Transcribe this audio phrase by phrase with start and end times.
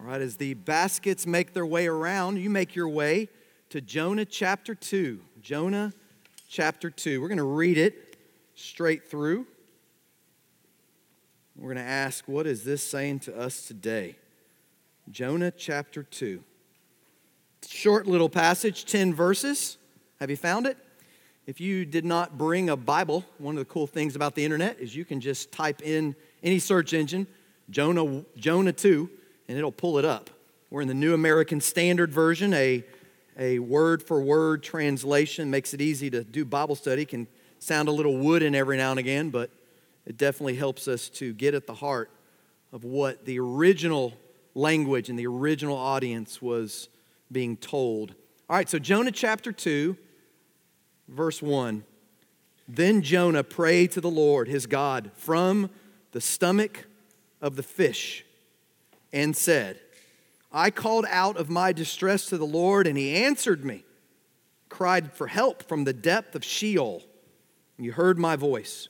[0.00, 3.28] All right, as the baskets make their way around, you make your way
[3.68, 5.20] to Jonah chapter 2.
[5.42, 5.92] Jonah
[6.48, 7.20] chapter 2.
[7.20, 8.16] We're going to read it
[8.54, 9.46] straight through.
[11.54, 14.16] We're going to ask, what is this saying to us today?
[15.10, 16.42] Jonah chapter 2.
[17.68, 19.76] Short little passage, 10 verses.
[20.18, 20.78] Have you found it?
[21.46, 24.80] If you did not bring a Bible, one of the cool things about the internet
[24.80, 27.26] is you can just type in any search engine,
[27.68, 29.10] Jonah, Jonah 2,
[29.50, 30.30] and it'll pull it up.
[30.70, 32.84] We're in the New American Standard Version, a,
[33.36, 35.50] a word for word translation.
[35.50, 37.04] Makes it easy to do Bible study.
[37.04, 37.26] Can
[37.58, 39.50] sound a little wooden every now and again, but
[40.06, 42.12] it definitely helps us to get at the heart
[42.72, 44.14] of what the original
[44.54, 46.88] language and the original audience was
[47.32, 48.14] being told.
[48.48, 49.96] All right, so Jonah chapter 2,
[51.08, 51.82] verse 1.
[52.68, 55.70] Then Jonah prayed to the Lord, his God, from
[56.12, 56.86] the stomach
[57.40, 58.24] of the fish
[59.12, 59.80] and said,
[60.52, 63.84] I called out of my distress to the Lord, and he answered me.
[64.68, 67.02] Cried for help from the depth of Sheol.
[67.76, 68.88] And you heard my voice.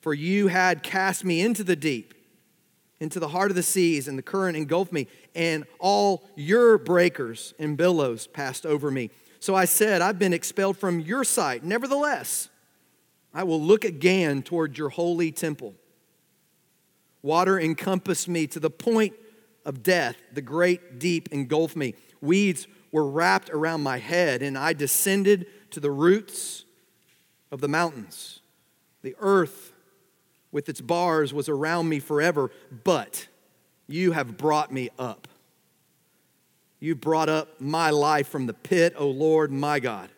[0.00, 2.14] For you had cast me into the deep,
[3.00, 7.54] into the heart of the seas, and the current engulfed me, and all your breakers
[7.58, 9.10] and billows passed over me.
[9.40, 11.64] So I said, I've been expelled from your sight.
[11.64, 12.48] Nevertheless,
[13.32, 15.74] I will look again toward your holy temple.
[17.22, 19.14] Water encompassed me to the point
[19.64, 20.16] of death.
[20.32, 21.94] The great deep engulfed me.
[22.20, 26.64] Weeds were wrapped around my head, and I descended to the roots
[27.50, 28.40] of the mountains.
[29.02, 29.72] The earth
[30.52, 32.50] with its bars was around me forever,
[32.84, 33.26] but
[33.86, 35.28] you have brought me up.
[36.78, 40.10] You brought up my life from the pit, O Lord, my God.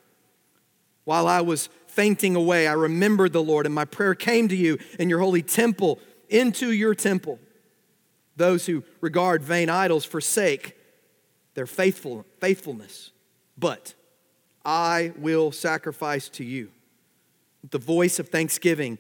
[1.04, 4.78] While I was fainting away, I remembered the Lord, and my prayer came to you
[4.98, 7.38] in your holy temple into your temple.
[8.36, 10.76] Those who regard vain idols forsake
[11.54, 13.10] their faithful, faithfulness.
[13.56, 13.94] But
[14.64, 16.70] I will sacrifice to you
[17.70, 18.98] the voice of thanksgiving.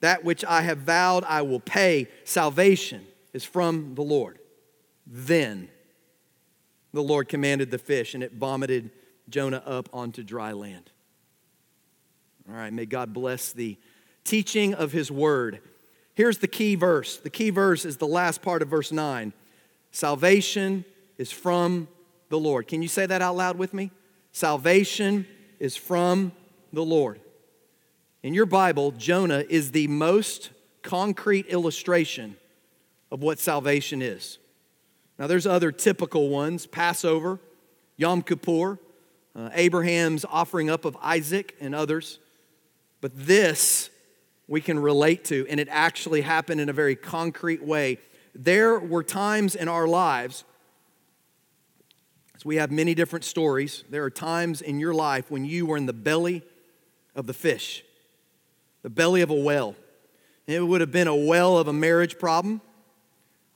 [0.00, 2.08] That which I have vowed, I will pay.
[2.24, 4.38] Salvation is from the Lord.
[5.06, 5.68] Then
[6.92, 8.90] the Lord commanded the fish, and it vomited
[9.28, 10.90] Jonah up onto dry land.
[12.48, 13.76] All right, may God bless the
[14.24, 15.60] teaching of his word.
[16.16, 17.18] Here's the key verse.
[17.18, 19.34] The key verse is the last part of verse 9.
[19.90, 20.86] Salvation
[21.18, 21.88] is from
[22.30, 22.66] the Lord.
[22.66, 23.90] Can you say that out loud with me?
[24.32, 25.26] Salvation
[25.60, 26.32] is from
[26.72, 27.20] the Lord.
[28.22, 30.50] In your Bible, Jonah is the most
[30.82, 32.36] concrete illustration
[33.10, 34.38] of what salvation is.
[35.18, 37.40] Now, there's other typical ones Passover,
[37.98, 38.78] Yom Kippur,
[39.34, 42.20] uh, Abraham's offering up of Isaac, and others.
[43.02, 43.90] But this
[44.48, 47.98] we can relate to, and it actually happened in a very concrete way.
[48.34, 50.44] There were times in our lives,
[52.34, 55.76] as we have many different stories, there are times in your life when you were
[55.76, 56.42] in the belly
[57.14, 57.84] of the fish,
[58.82, 59.74] the belly of a well.
[60.46, 62.60] it would have been a well of a marriage problem,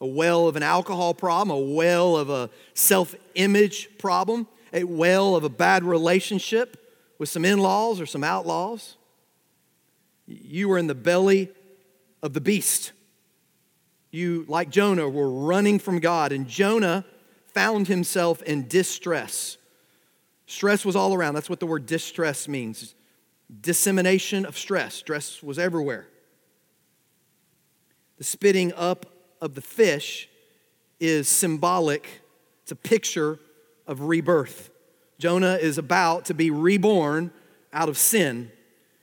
[0.00, 5.36] a well of an alcohol problem, a well of a self image problem, a well
[5.36, 6.76] of a bad relationship
[7.18, 8.96] with some in laws or some outlaws
[10.30, 11.50] you were in the belly
[12.22, 12.92] of the beast.
[14.10, 17.04] You, like Jonah, were running from God, and Jonah
[17.52, 19.56] found himself in distress.
[20.46, 21.34] Stress was all around.
[21.34, 22.94] That's what the word distress means
[23.60, 24.94] dissemination of stress.
[24.94, 26.06] Stress was everywhere.
[28.18, 29.06] The spitting up
[29.41, 30.28] of the fish
[31.00, 32.22] is symbolic,
[32.62, 33.41] it's a picture
[33.88, 34.70] of rebirth.
[35.18, 37.32] Jonah is about to be reborn
[37.72, 38.52] out of sin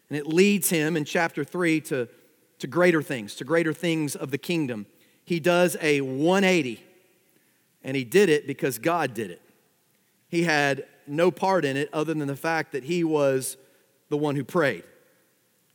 [0.10, 2.08] and it leads him in chapter 3 to,
[2.60, 4.86] to greater things, to greater things of the kingdom.
[5.26, 6.82] He does a 180,
[7.84, 9.42] and he did it because God did it.
[10.30, 13.58] He had no part in it other than the fact that he was
[14.10, 14.84] the one who prayed.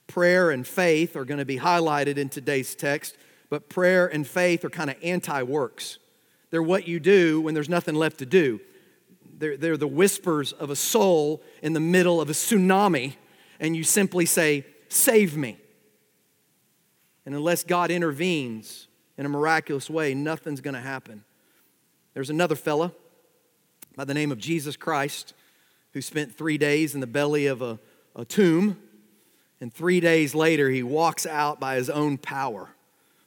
[0.07, 3.17] Prayer and faith are going to be highlighted in today's text,
[3.51, 5.99] but prayer and faith are kind of anti works.
[6.51, 8.61] They're what you do when there's nothing left to do.
[9.39, 13.15] They're, they're the whispers of a soul in the middle of a tsunami
[13.63, 15.57] and you simply say, Save me.
[17.25, 21.25] And unless God intervenes in a miraculous way, nothing's going to happen.
[22.13, 22.93] There's another fella
[23.97, 25.33] by the name of Jesus Christ
[25.95, 27.79] who spent three days in the belly of a,
[28.15, 28.77] a tomb,
[29.61, 32.69] and three days later, he walks out by his own power.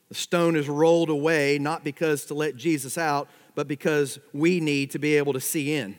[0.09, 4.91] The stone is rolled away, not because to let Jesus out, but because we need
[4.91, 5.97] to be able to see in.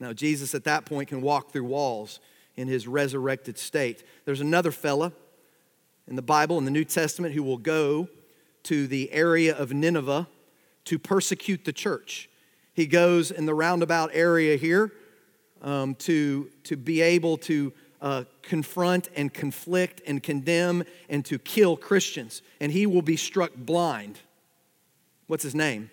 [0.00, 2.18] Now, Jesus at that point can walk through walls
[2.56, 4.04] in his resurrected state.
[4.24, 5.12] There's another fella
[6.06, 8.08] in the Bible, in the New Testament, who will go
[8.64, 10.28] to the area of Nineveh
[10.84, 12.28] to persecute the church.
[12.74, 14.92] He goes in the roundabout area here
[15.60, 21.76] um, to, to be able to uh, confront and conflict and condemn and to kill
[21.76, 22.42] Christians.
[22.60, 24.18] And he will be struck blind.
[25.28, 25.90] What's his name?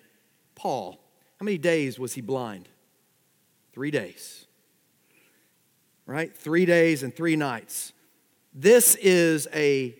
[0.56, 1.00] Paul.
[1.40, 2.68] How many days was he blind?
[3.72, 4.46] Three days.
[6.10, 6.36] Right?
[6.36, 7.94] Three days and three nights.
[8.52, 9.94] This is a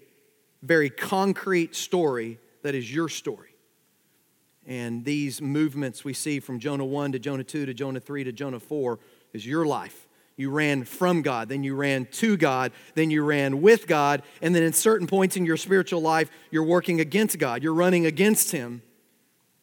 [0.64, 3.52] very concrete story that is your story.
[4.66, 8.32] And these movements we see from Jonah 1 to Jonah 2 to Jonah 3 to
[8.32, 8.98] Jonah 4
[9.34, 10.08] is your life.
[10.36, 14.56] You ran from God, then you ran to God, then you ran with God, and
[14.56, 17.62] then in certain points in your spiritual life, you're working against God.
[17.62, 18.82] You're running against Him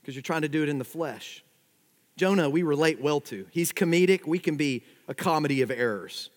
[0.00, 1.42] because you're trying to do it in the flesh.
[2.16, 3.48] Jonah, we relate well to.
[3.50, 4.28] He's comedic.
[4.28, 6.30] We can be a comedy of errors.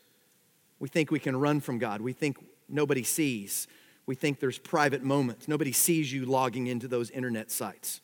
[0.80, 2.02] We think we can run from God.
[2.02, 2.38] We think
[2.68, 3.68] nobody sees.
[4.06, 5.48] We think there's private moments.
[5.48, 8.02] Nobody sees you logging into those internet sites.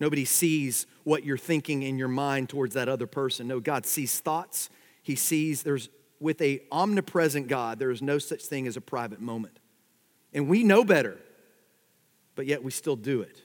[0.00, 3.48] Nobody sees what you're thinking in your mind towards that other person.
[3.48, 4.70] No, God sees thoughts.
[5.02, 5.88] He sees there's
[6.20, 9.58] with a omnipresent God, there is no such thing as a private moment.
[10.32, 11.18] And we know better,
[12.34, 13.42] but yet we still do it.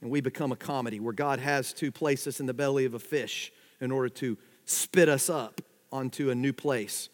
[0.00, 2.94] And we become a comedy where God has to place us in the belly of
[2.94, 5.60] a fish in order to spit us up
[5.92, 7.08] onto a new place.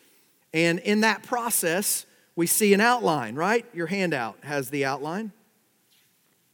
[0.59, 3.65] And in that process, we see an outline, right?
[3.73, 5.31] Your handout has the outline,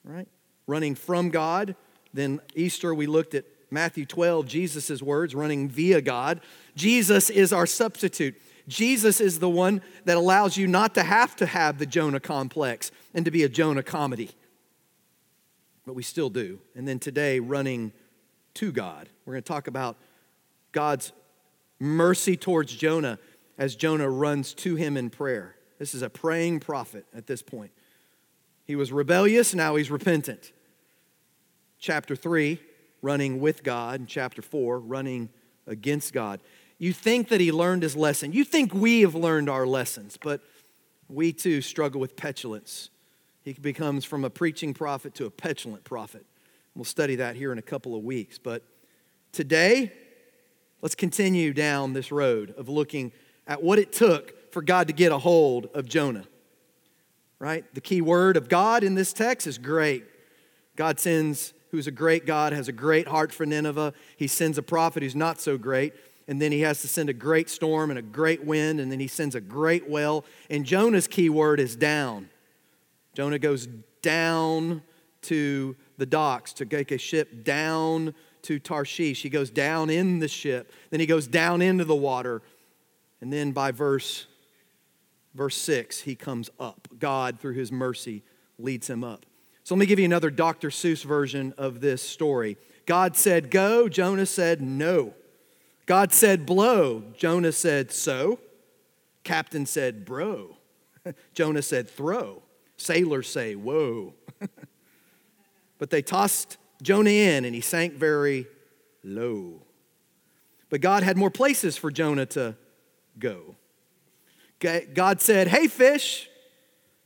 [0.05, 0.29] right?
[0.67, 1.75] Running from God
[2.15, 6.41] then Easter, we looked at Matthew 12, Jesus' words, running via God.
[6.77, 8.41] Jesus is our substitute.
[8.69, 12.93] Jesus is the one that allows you not to have to have the Jonah complex
[13.13, 14.31] and to be a Jonah comedy.
[15.85, 16.61] But we still do.
[16.77, 17.93] And then today, running
[18.55, 19.09] to God.
[19.27, 19.97] We're going to talk about
[20.71, 21.13] God's
[21.81, 23.19] mercy towards Jonah
[23.59, 25.57] as Jonah runs to him in prayer.
[25.79, 27.73] This is a praying prophet at this point.
[28.67, 30.53] He was rebellious, now he's repentant
[31.85, 32.59] chapter 3,
[33.03, 35.29] running with God, and chapter 4, running
[35.67, 36.41] against God.
[36.79, 38.33] You think that he learned his lesson.
[38.33, 40.41] You think we have learned our lessons, but
[41.11, 42.89] we too struggle with petulance.
[43.43, 46.25] He becomes from a preaching prophet to a petulant prophet.
[46.75, 48.39] We'll study that here in a couple of weeks.
[48.39, 48.63] But
[49.31, 49.93] today,
[50.81, 53.13] let's continue down this road of looking
[53.47, 56.25] at what it took for God to get a hold of Jonah.
[57.39, 57.65] Right?
[57.75, 60.05] The key word of God in this text is great.
[60.77, 63.93] God sends who's a great God, has a great heart for Nineveh.
[64.17, 65.93] He sends a prophet who's not so great.
[66.29, 68.81] And then he has to send a great storm and a great wind.
[68.81, 70.25] And then he sends a great well.
[70.49, 72.31] And Jonah's key word is down.
[73.15, 73.69] Jonah goes
[74.03, 74.83] down
[75.23, 79.23] to the docks to take a ship down to Tarshish.
[79.23, 80.73] He goes down in the ship.
[80.91, 82.43] Then he goes down into the water.
[83.25, 84.27] And then by verse,
[85.35, 86.89] verse 6, he comes up.
[86.99, 88.23] God, through his mercy,
[88.59, 89.25] leads him up.
[89.63, 90.69] So let me give you another Dr.
[90.69, 92.59] Seuss version of this story.
[92.85, 93.89] God said, Go.
[93.89, 95.15] Jonah said, No.
[95.87, 97.03] God said, Blow.
[97.17, 98.41] Jonah said, So.
[99.23, 100.59] Captain said, Bro.
[101.33, 102.43] Jonah said, Throw.
[102.77, 104.13] Sailors say, Whoa.
[105.79, 108.47] but they tossed Jonah in and he sank very
[109.03, 109.63] low.
[110.69, 112.57] But God had more places for Jonah to
[113.19, 113.57] go.
[114.61, 116.29] God said, Hey, fish,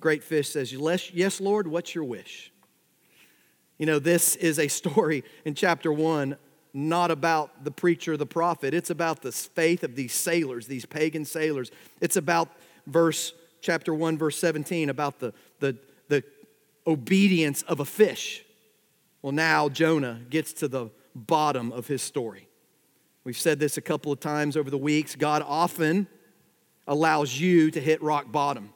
[0.01, 2.53] Great fish says, Yes, Lord, what's your wish?
[3.79, 6.37] You know, this is a story in chapter one,
[6.73, 8.75] not about the preacher, the prophet.
[8.75, 11.71] It's about the faith of these sailors, these pagan sailors.
[12.01, 12.49] It's about
[12.87, 15.77] verse, chapter 1, verse 17, about the, the,
[16.09, 16.23] the
[16.87, 18.45] obedience of a fish.
[19.23, 22.48] Well, now Jonah gets to the bottom of his story.
[23.29, 25.15] We've said this a couple of times over the weeks.
[25.15, 26.09] God often
[26.87, 28.73] allows you to hit rock bottom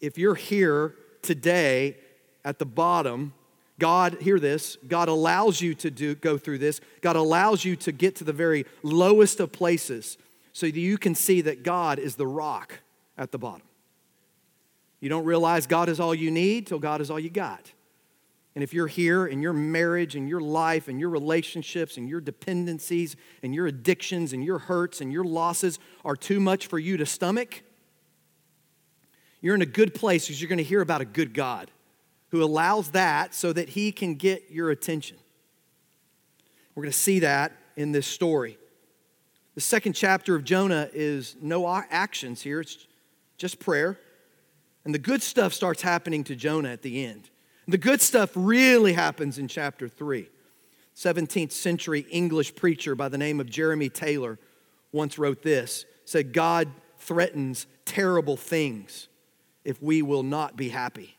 [0.00, 1.96] if you're here today
[2.44, 3.32] at the bottom,
[3.78, 6.80] God, hear this, God allows you to do, go through this.
[7.00, 10.16] God allows you to get to the very lowest of places
[10.52, 12.80] so that you can see that God is the rock
[13.18, 13.66] at the bottom.
[15.00, 17.72] You don't realize God is all you need till God is all you got.
[18.56, 22.22] And if you're here and your marriage and your life and your relationships and your
[22.22, 26.96] dependencies and your addictions and your hurts and your losses are too much for you
[26.96, 27.62] to stomach,
[29.42, 31.70] you're in a good place because you're going to hear about a good God
[32.30, 35.18] who allows that so that he can get your attention.
[36.74, 38.56] We're going to see that in this story.
[39.54, 42.86] The second chapter of Jonah is no actions here, it's
[43.36, 44.00] just prayer.
[44.86, 47.28] And the good stuff starts happening to Jonah at the end.
[47.68, 50.28] The good stuff really happens in chapter 3.
[50.94, 54.38] 17th century English preacher by the name of Jeremy Taylor
[54.92, 56.68] once wrote this said, God
[56.98, 59.08] threatens terrible things
[59.64, 61.16] if we will not be happy.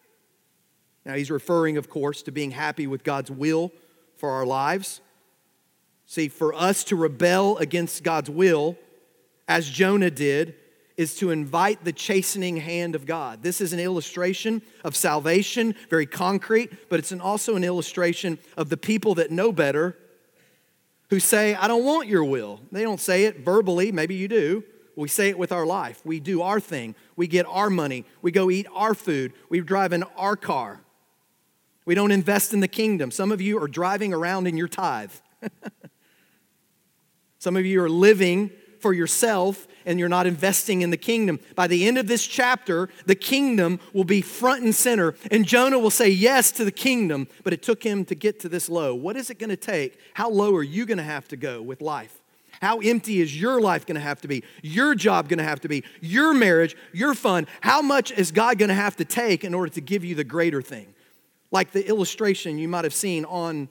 [1.06, 3.72] Now, he's referring, of course, to being happy with God's will
[4.16, 5.01] for our lives.
[6.06, 8.77] See, for us to rebel against God's will,
[9.48, 10.56] as Jonah did,
[10.98, 13.44] is to invite the chastening hand of God.
[13.44, 18.70] This is an illustration of salvation, very concrete, but it's an also an illustration of
[18.70, 19.96] the people that know better
[21.10, 22.60] who say, I don't want your will.
[22.72, 24.63] They don't say it verbally, maybe you do.
[24.96, 26.01] We say it with our life.
[26.04, 26.96] We do our thing.
[27.16, 28.04] We get our money.
[28.24, 29.32] We go eat our food.
[29.48, 30.82] We drive in our car.
[31.86, 33.12] We don't invest in the kingdom.
[33.12, 35.12] Some of you are driving around in your tithe.
[37.38, 38.50] Some of you are living
[38.80, 41.39] for yourself and you're not investing in the kingdom.
[41.56, 45.79] By the end of this chapter, the kingdom will be front and center, and Jonah
[45.79, 48.94] will say yes to the kingdom, but it took him to get to this low.
[48.94, 49.98] What is it going to take?
[50.13, 52.22] How low are you going to have to go with life?
[52.62, 54.44] How empty is your life going to have to be?
[54.62, 55.84] Your job going to have to be?
[56.01, 57.48] Your marriage, your fun?
[57.62, 60.24] How much is God going to have to take in order to give you the
[60.24, 60.94] greater thing?
[61.51, 63.70] Like the illustration you might have seen on,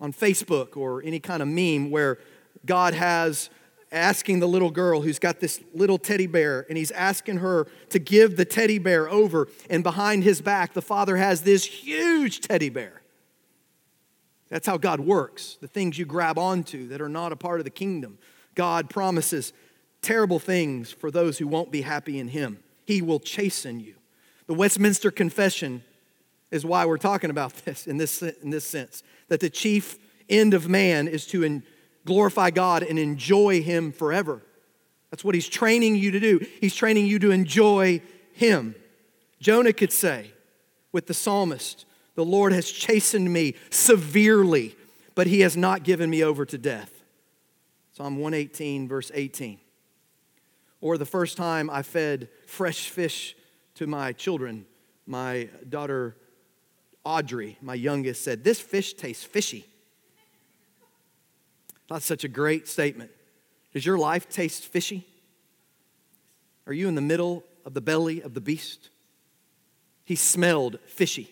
[0.00, 2.18] on Facebook or any kind of meme where
[2.64, 3.50] God has
[3.96, 7.98] asking the little girl who's got this little teddy bear, and he's asking her to
[7.98, 9.48] give the teddy bear over.
[9.68, 13.02] And behind his back, the father has this huge teddy bear.
[14.48, 15.58] That's how God works.
[15.60, 18.18] The things you grab onto that are not a part of the kingdom.
[18.54, 19.52] God promises
[20.02, 22.58] terrible things for those who won't be happy in Him.
[22.84, 23.94] He will chasten you.
[24.46, 25.82] The Westminster Confession
[26.52, 29.98] is why we're talking about this in this, in this sense that the chief
[30.28, 31.42] end of man is to
[32.06, 34.40] glorify God and enjoy Him forever.
[35.10, 36.46] That's what He's training you to do.
[36.60, 38.00] He's training you to enjoy
[38.32, 38.74] Him.
[39.40, 40.30] Jonah could say
[40.92, 41.84] with the psalmist,
[42.14, 44.74] The Lord has chastened me severely,
[45.14, 46.90] but He has not given me over to death.
[47.92, 49.58] Psalm 118, verse 18.
[50.80, 53.36] Or the first time I fed fresh fish
[53.74, 54.66] to my children,
[55.06, 56.16] my daughter
[57.04, 59.64] Audrey, my youngest, said, This fish tastes fishy.
[61.88, 63.10] That's such a great statement.
[63.72, 65.06] Does your life taste fishy?
[66.66, 68.90] Are you in the middle of the belly of the beast?
[70.04, 71.30] He smelled fishy.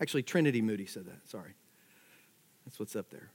[0.00, 1.28] Actually, Trinity Moody said that.
[1.28, 1.54] Sorry.
[2.64, 3.30] That's what's up there.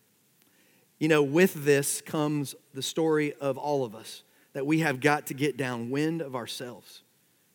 [1.00, 4.24] You know, with this comes the story of all of us
[4.54, 7.02] that we have got to get downwind of ourselves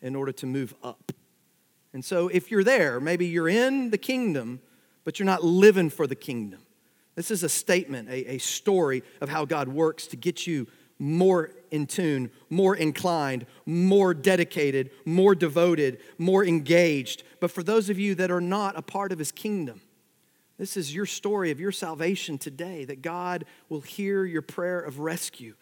[0.01, 1.11] in order to move up.
[1.93, 4.59] And so, if you're there, maybe you're in the kingdom,
[5.03, 6.59] but you're not living for the kingdom.
[7.17, 10.67] This is a statement, a, a story of how God works to get you
[10.99, 17.23] more in tune, more inclined, more dedicated, more devoted, more engaged.
[17.39, 19.81] But for those of you that are not a part of his kingdom,
[20.59, 24.99] this is your story of your salvation today that God will hear your prayer of
[24.99, 25.55] rescue.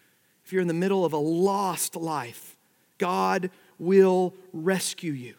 [0.44, 2.58] If you're in the middle of a lost life,
[2.98, 5.36] God will rescue you.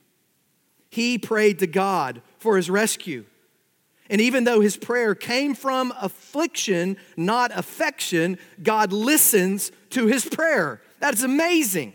[0.89, 3.27] He prayed to God for his rescue.
[4.09, 10.81] And even though his prayer came from affliction, not affection, God listens to his prayer.
[11.01, 11.95] That's amazing.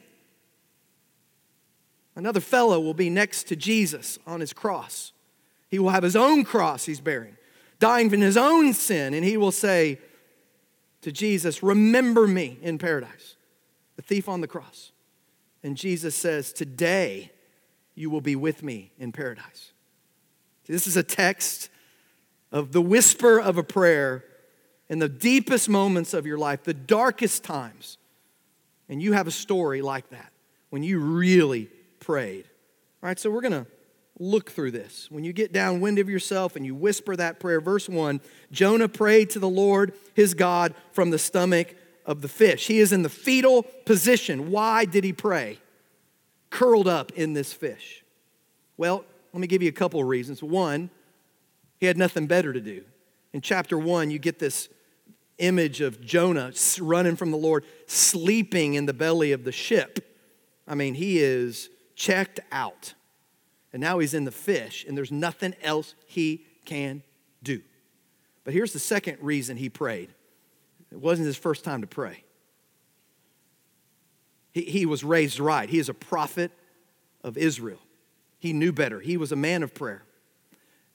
[2.15, 5.13] Another fellow will be next to Jesus on his cross.
[5.69, 7.37] He will have his own cross he's bearing,
[7.79, 9.99] dying from his own sin, and he will say
[11.01, 13.37] to Jesus, Remember me in paradise,
[13.95, 14.91] the thief on the cross.
[15.63, 17.31] And Jesus says, Today
[17.95, 19.71] you will be with me in paradise.
[20.67, 21.69] This is a text
[22.51, 24.23] of the whisper of a prayer
[24.89, 27.97] in the deepest moments of your life, the darkest times.
[28.89, 30.31] And you have a story like that
[30.69, 32.45] when you really prayed.
[33.01, 33.67] All right, so we're going to
[34.19, 35.09] look through this.
[35.09, 38.19] When you get downwind of yourself and you whisper that prayer, verse 1
[38.51, 41.73] Jonah prayed to the Lord his God from the stomach
[42.05, 42.67] of the fish.
[42.67, 44.51] He is in the fetal position.
[44.51, 45.59] Why did he pray?
[46.49, 48.03] Curled up in this fish.
[48.77, 50.43] Well, let me give you a couple of reasons.
[50.43, 50.89] One,
[51.81, 52.83] he had nothing better to do.
[53.33, 54.69] In chapter one, you get this
[55.39, 60.19] image of Jonah running from the Lord, sleeping in the belly of the ship.
[60.67, 62.93] I mean, he is checked out.
[63.73, 67.01] And now he's in the fish, and there's nothing else he can
[67.41, 67.61] do.
[68.43, 70.09] But here's the second reason he prayed
[70.91, 72.23] it wasn't his first time to pray.
[74.51, 75.67] He, he was raised right.
[75.67, 76.51] He is a prophet
[77.23, 77.79] of Israel.
[78.37, 78.99] He knew better.
[78.99, 80.03] He was a man of prayer.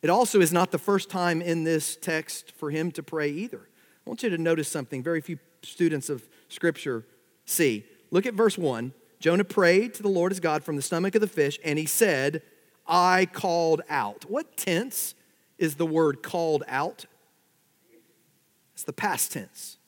[0.02, 3.68] It also is not the first time in this text for him to pray either.
[4.06, 7.04] I want you to notice something very few students of Scripture
[7.44, 7.84] see.
[8.10, 8.92] Look at verse 1.
[9.18, 11.86] Jonah prayed to the Lord his God from the stomach of the fish, and he
[11.86, 12.42] said,
[12.86, 14.26] I called out.
[14.28, 15.14] What tense
[15.58, 17.06] is the word called out?
[18.74, 19.78] It's the past tense.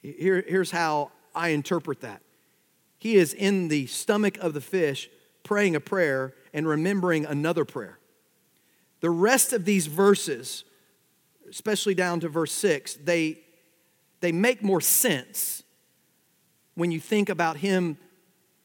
[0.00, 2.22] Here, here's how I interpret that.
[2.98, 5.10] He is in the stomach of the fish
[5.42, 7.98] praying a prayer and remembering another prayer.
[9.04, 10.64] The rest of these verses
[11.50, 13.38] especially down to verse 6, they,
[14.20, 15.62] they make more sense
[16.74, 17.98] when you think about him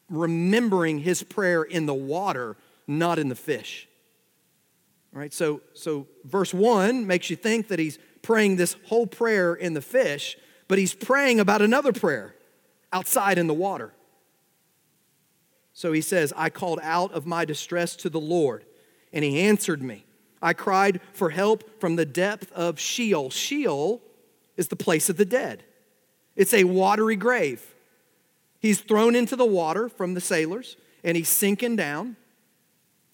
[0.09, 3.87] remembering his prayer in the water, not in the fish.
[5.13, 9.53] All right, so, so verse 1 makes you think that he's praying this whole prayer
[9.53, 12.33] in the fish, but he's praying about another prayer
[12.93, 13.93] outside in the water.
[15.73, 18.65] So he says, I called out of my distress to the Lord,
[19.13, 20.05] and he answered me.
[20.41, 23.29] I cried for help from the depth of Sheol.
[23.29, 24.01] Sheol
[24.57, 25.63] is the place of the dead,
[26.35, 27.65] it's a watery grave.
[28.61, 32.17] He's thrown into the water from the sailors, and he's sinking down.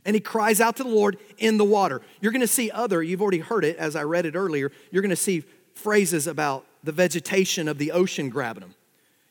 [0.03, 2.01] And he cries out to the Lord in the water.
[2.19, 5.01] You're going to see other, you've already heard it as I read it earlier, you're
[5.01, 5.43] going to see
[5.75, 8.75] phrases about the vegetation of the ocean grabbing him.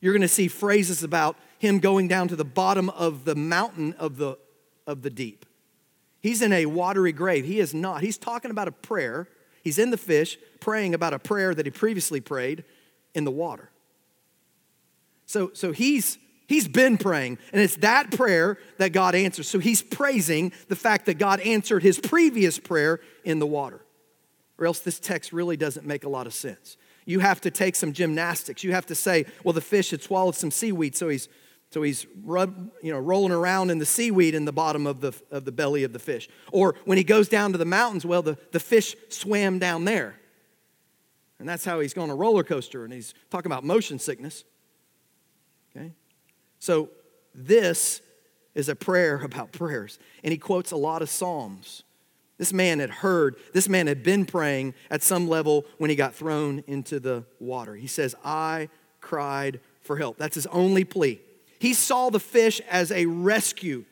[0.01, 3.95] You're going to see phrases about him going down to the bottom of the mountain
[3.95, 4.37] of the,
[4.87, 5.47] of the deep.
[6.25, 7.45] He's in a watery grave.
[7.45, 8.01] He is not.
[8.01, 9.29] He's talking about a prayer.
[9.63, 12.65] He's in the fish praying about a prayer that he previously prayed
[13.13, 13.69] in the water.
[15.27, 16.17] So, so he's
[16.49, 19.49] he's been praying, and it's that prayer that God answers.
[19.49, 23.85] So he's praising the fact that God answered his previous prayer in the water.
[24.57, 26.79] Or else this text really doesn't make a lot of sense.
[27.05, 28.65] You have to take some gymnastics.
[28.65, 31.29] You have to say, well, the fish had swallowed some seaweed, so he's
[31.75, 35.13] so he's rub, you know, rolling around in the seaweed in the bottom of the,
[35.33, 36.29] of the belly of the fish.
[36.53, 40.15] Or when he goes down to the mountains, well, the, the fish swam down there.
[41.41, 44.45] And that's how he's going a roller coaster, and he's talking about motion sickness.
[45.75, 45.91] Okay?
[46.61, 46.91] So
[47.35, 48.01] this
[48.55, 49.99] is a prayer about prayers.
[50.23, 51.83] And he quotes a lot of Psalms.
[52.39, 56.15] This man had heard, this man had been praying at some level when he got
[56.15, 57.75] thrown into the water.
[57.75, 58.69] He says, I
[59.01, 60.19] cried for help.
[60.19, 61.21] That's his only plea.
[61.65, 63.87] He saw the fish as a rescue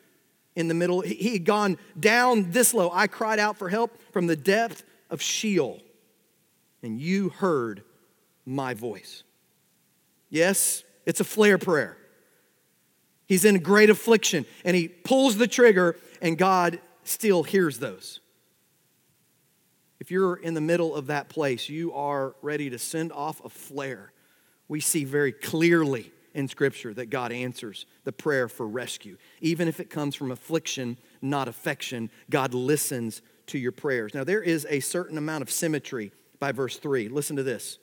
[0.55, 1.01] in the middle.
[1.01, 2.91] He had gone down this low.
[2.93, 5.81] I cried out for help from the depth of Sheol,
[6.83, 7.83] and you heard
[8.45, 9.23] my voice.
[10.29, 11.97] Yes, it's a flare prayer.
[13.25, 18.19] He's in great affliction, and he pulls the trigger, and God still hears those.
[19.99, 23.49] If you're in the middle of that place, you are ready to send off a
[23.49, 24.13] flare.
[24.67, 29.17] We see very clearly in Scripture that God answers the prayer for rescue.
[29.41, 34.13] Even if it comes from affliction, not affection, God listens to your prayers.
[34.13, 37.09] Now, there is a certain amount of symmetry by verse 3.
[37.09, 37.77] Listen to this.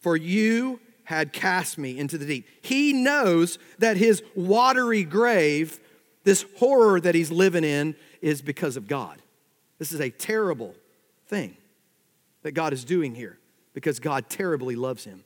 [0.00, 2.46] For you had cast me into the deep.
[2.62, 5.80] He knows that his watery grave,
[6.24, 9.22] this horror that he's living in, is because of God.
[9.78, 10.74] This is a terrible
[11.26, 11.56] thing
[12.42, 13.38] that God is doing here
[13.74, 15.24] because God terribly loves him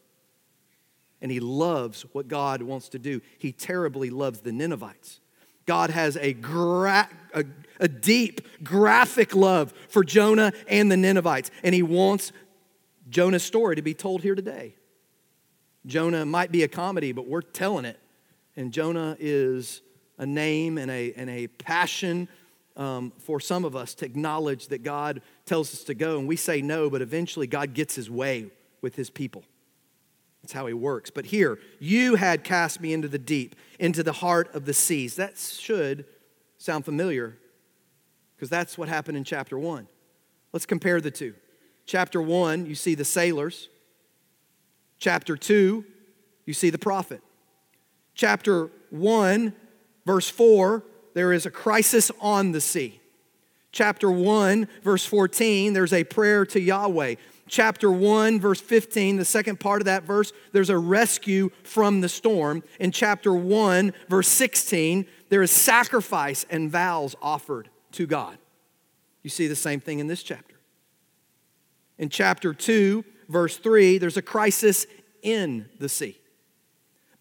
[1.22, 3.22] and he loves what God wants to do.
[3.38, 5.20] He terribly loves the Ninevites.
[5.64, 7.44] God has a, gra- a,
[7.78, 12.32] a, deep, graphic love for Jonah and the Ninevites, and he wants
[13.08, 14.74] Jonah's story to be told here today.
[15.86, 18.00] Jonah might be a comedy, but we're telling it.
[18.56, 19.80] And Jonah is
[20.18, 22.28] a name and a, and a passion
[22.76, 26.36] um, for some of us to acknowledge that God tells us to go, and we
[26.36, 29.44] say no, but eventually God gets his way with his people.
[30.42, 31.10] That's how he works.
[31.10, 35.16] But here, you had cast me into the deep, into the heart of the seas.
[35.16, 36.04] That should
[36.58, 37.38] sound familiar
[38.36, 39.86] because that's what happened in chapter 1.
[40.52, 41.34] Let's compare the two.
[41.86, 43.68] Chapter 1, you see the sailors.
[44.98, 45.84] Chapter 2,
[46.44, 47.22] you see the prophet.
[48.14, 49.52] Chapter 1,
[50.04, 50.82] verse 4,
[51.14, 53.00] there is a crisis on the sea.
[53.70, 57.14] Chapter 1, verse 14, there's a prayer to Yahweh
[57.48, 62.08] chapter 1, verse 15, the second part of that verse, there's a rescue from the
[62.08, 62.62] storm.
[62.80, 68.38] In chapter 1, verse 16, there is sacrifice and vows offered to God.
[69.22, 70.56] You see the same thing in this chapter.
[71.98, 74.86] In chapter 2, verse 3, there's a crisis
[75.22, 76.18] in the sea.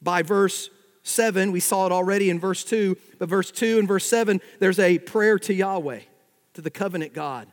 [0.01, 0.69] By verse
[1.03, 4.79] 7, we saw it already in verse 2, but verse 2 and verse 7, there's
[4.79, 6.01] a prayer to Yahweh,
[6.53, 7.47] to the covenant God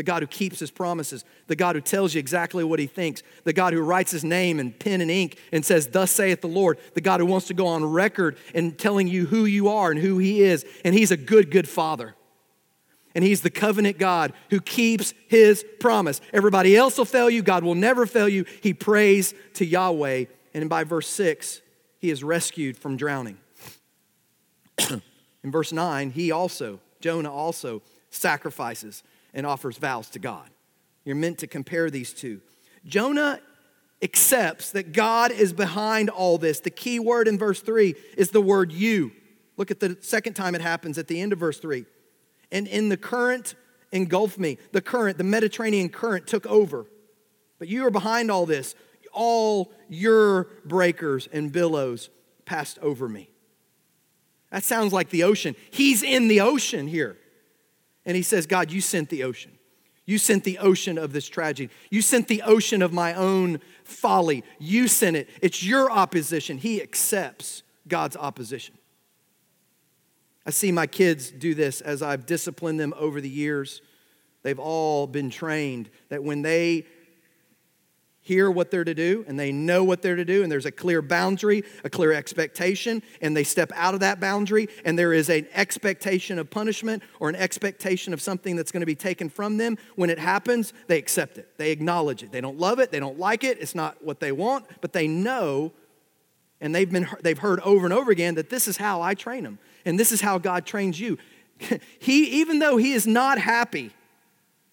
[0.00, 3.22] the God who keeps his promises, the God who tells you exactly what he thinks,
[3.44, 6.48] the God who writes his name in pen and ink and says, Thus saith the
[6.48, 9.90] Lord, the God who wants to go on record and telling you who you are
[9.90, 10.64] and who he is.
[10.86, 12.14] And he's a good, good father.
[13.14, 16.22] And he's the covenant God who keeps his promise.
[16.32, 18.46] Everybody else will fail you, God will never fail you.
[18.62, 20.24] He prays to Yahweh.
[20.54, 21.60] And by verse 6,
[21.98, 23.36] he is rescued from drowning.
[24.88, 25.02] in
[25.44, 29.02] verse 9, he also, Jonah also, sacrifices
[29.34, 30.48] and offers vows to God.
[31.04, 32.40] You're meant to compare these two.
[32.84, 33.40] Jonah
[34.02, 36.60] accepts that God is behind all this.
[36.60, 39.12] The key word in verse 3 is the word you.
[39.56, 41.84] Look at the second time it happens at the end of verse 3.
[42.50, 43.54] And in the current
[43.92, 44.58] engulfed me.
[44.72, 46.86] The current, the Mediterranean current took over.
[47.58, 48.74] But you are behind all this.
[49.12, 52.10] All your breakers and billows
[52.44, 53.30] passed over me.
[54.50, 55.54] That sounds like the ocean.
[55.70, 57.18] He's in the ocean here.
[58.04, 59.52] And he says, God, you sent the ocean.
[60.06, 61.72] You sent the ocean of this tragedy.
[61.90, 64.42] You sent the ocean of my own folly.
[64.58, 65.28] You sent it.
[65.40, 66.58] It's your opposition.
[66.58, 68.76] He accepts God's opposition.
[70.46, 73.82] I see my kids do this as I've disciplined them over the years.
[74.42, 76.86] They've all been trained that when they
[78.22, 80.70] hear what they're to do and they know what they're to do and there's a
[80.70, 85.30] clear boundary a clear expectation and they step out of that boundary and there is
[85.30, 89.56] an expectation of punishment or an expectation of something that's going to be taken from
[89.56, 89.78] them.
[89.96, 91.56] When it happens they accept it.
[91.56, 92.30] They acknowledge it.
[92.30, 92.90] They don't love it.
[92.90, 93.58] They don't like it.
[93.60, 95.72] It's not what they want but they know
[96.60, 99.44] and they've been they've heard over and over again that this is how I train
[99.44, 101.18] them and this is how God trains you.
[101.98, 103.92] He even though he is not happy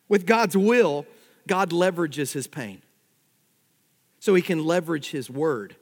[0.09, 1.05] with God's will
[1.47, 2.81] God leverages his pain
[4.27, 5.77] so he can leverage his word.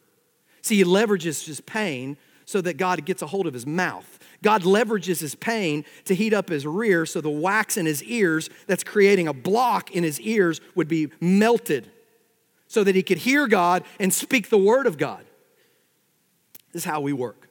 [0.62, 4.19] See, he leverages his pain so that God gets a hold of his mouth.
[4.43, 8.51] God leverages his pain to heat up his rear so the wax in his ears
[8.67, 11.89] that's creating a block in his ears would be melted
[12.67, 15.25] so that he could hear God and speak the word of God.
[16.71, 17.49] This is how we work.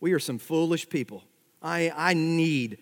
[0.00, 1.22] We are some foolish people.
[1.62, 2.78] I, I need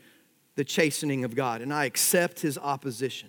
[0.54, 3.28] the chastening of God and I accept his opposition.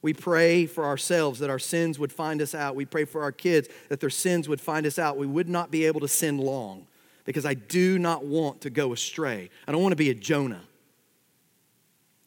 [0.00, 2.76] We pray for ourselves that our sins would find us out.
[2.76, 5.16] We pray for our kids that their sins would find us out.
[5.16, 6.86] We would not be able to sin long
[7.24, 9.50] because I do not want to go astray.
[9.66, 10.62] I don't want to be a Jonah.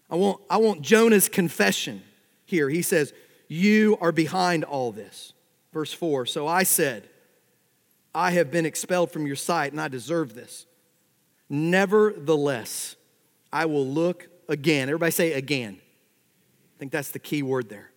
[0.09, 2.03] I want, I want Jonah's confession
[2.45, 2.69] here.
[2.69, 3.13] He says,
[3.47, 5.31] You are behind all this.
[5.71, 7.07] Verse 4 So I said,
[8.13, 10.65] I have been expelled from your sight and I deserve this.
[11.49, 12.97] Nevertheless,
[13.53, 14.89] I will look again.
[14.89, 15.79] Everybody say again
[16.81, 17.91] think that's the key word there.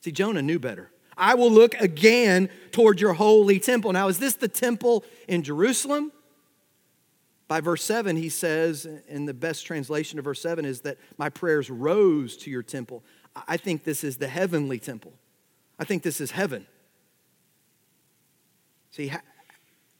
[0.00, 0.90] See, Jonah knew better.
[1.16, 3.92] I will look again toward your holy temple.
[3.92, 6.10] Now, is this the temple in Jerusalem?
[7.46, 11.28] By verse 7, he says, in the best translation of verse 7 is that my
[11.28, 13.04] prayers rose to your temple.
[13.46, 15.12] I think this is the heavenly temple.
[15.78, 16.66] I think this is heaven.
[18.90, 19.12] See,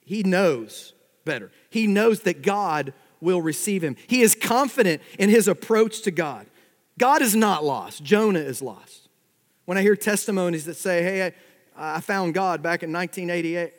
[0.04, 0.92] he knows
[1.24, 1.52] better.
[1.70, 3.94] He knows that God will receive him.
[4.08, 6.48] He is confident in his approach to God.
[6.98, 9.08] God is not lost, Jonah is lost.
[9.64, 11.34] When I hear testimonies that say, hey,
[11.76, 13.72] I, I found God back in 1988,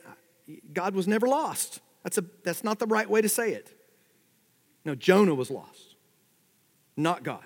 [0.73, 1.80] God was never lost.
[2.04, 3.71] That's, a, that's not the right way to say it.
[4.84, 5.95] No, Jonah was lost,
[6.95, 7.43] not God.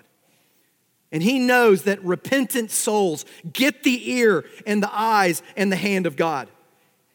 [1.12, 6.06] And he knows that repentant souls get the ear and the eyes and the hand
[6.06, 6.48] of God.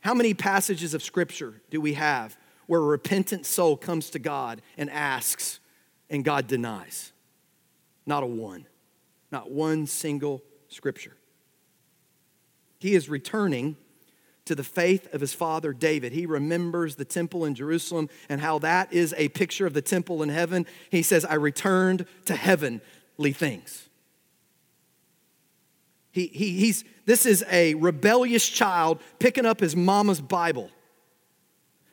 [0.02, 2.38] How many passages of scripture do we have
[2.68, 5.60] where a repentant soul comes to God and asks
[6.10, 7.12] and God denies?
[8.06, 8.68] Not a one.
[9.32, 11.16] Not one single scripture.
[12.80, 13.78] He is returning
[14.46, 16.14] to the faith of his father David.
[16.14, 20.22] He remembers the temple in Jerusalem and how that is a picture of the temple
[20.22, 20.68] in heaven.
[20.92, 23.90] He says, I returned to heavenly things.
[26.12, 30.70] He, he, he's, this is a rebellious child picking up his mama's Bible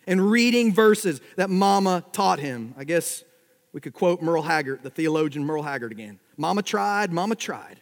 [0.06, 2.74] and reading verses that mama taught him.
[2.76, 3.24] I guess
[3.72, 6.18] we could quote Merle Haggard, the theologian Merle Haggard again.
[6.36, 7.80] Mama tried, mama tried.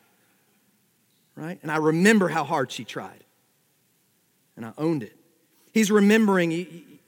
[1.35, 1.59] Right?
[1.63, 3.25] And I remember how hard she tried.
[4.57, 5.17] And I owned it.
[5.73, 6.53] He's remembering,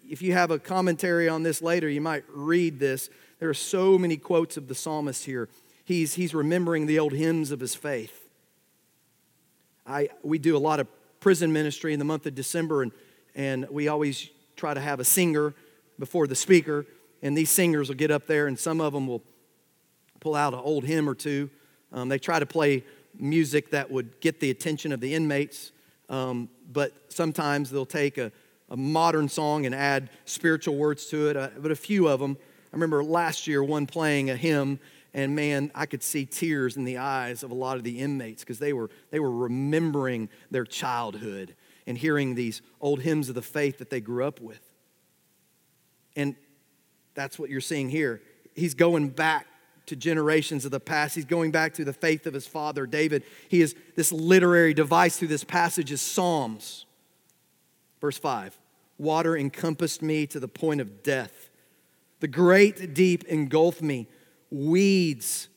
[0.09, 3.11] if you have a commentary on this later, you might read this.
[3.39, 5.49] There are so many quotes of the psalmist here.
[5.85, 8.29] He's, he's remembering the old hymns of his faith.
[9.87, 10.87] I, we do a lot of
[11.21, 12.93] prison ministry in the month of December, and,
[13.35, 15.55] and we always try to have a singer
[15.99, 16.87] before the speaker
[17.23, 19.23] and these singers will get up there, and some of them will
[20.21, 21.51] pull out an old hymn or two.
[21.93, 22.85] Um, they try to play
[23.19, 25.73] music that would get the attention of the inmates,
[26.09, 28.33] um, but sometimes they'll take a,
[28.71, 31.37] a, modern song and add spiritual words to it.
[31.37, 32.37] Uh, but a few of them,
[32.73, 34.79] I remember last year one playing a hymn,
[35.15, 38.43] and man, I could see tears in the eyes of a lot of the inmates
[38.43, 41.55] because they were, they were remembering their childhood
[41.87, 44.61] and hearing these old hymns of the faith that they grew up with.
[46.17, 46.37] And
[47.15, 48.23] that's what you're seeing here.
[48.55, 49.47] He's going back
[49.87, 51.15] to generations of the past.
[51.15, 53.25] He's going back to the faith of his father, David.
[53.49, 56.87] He is this literary device through this passage is Psalms.
[58.01, 58.59] Verse 5
[58.99, 61.51] Water encompassed me to the point of death.
[62.21, 64.07] The great deep engulfed me.
[64.51, 65.49] Weeds,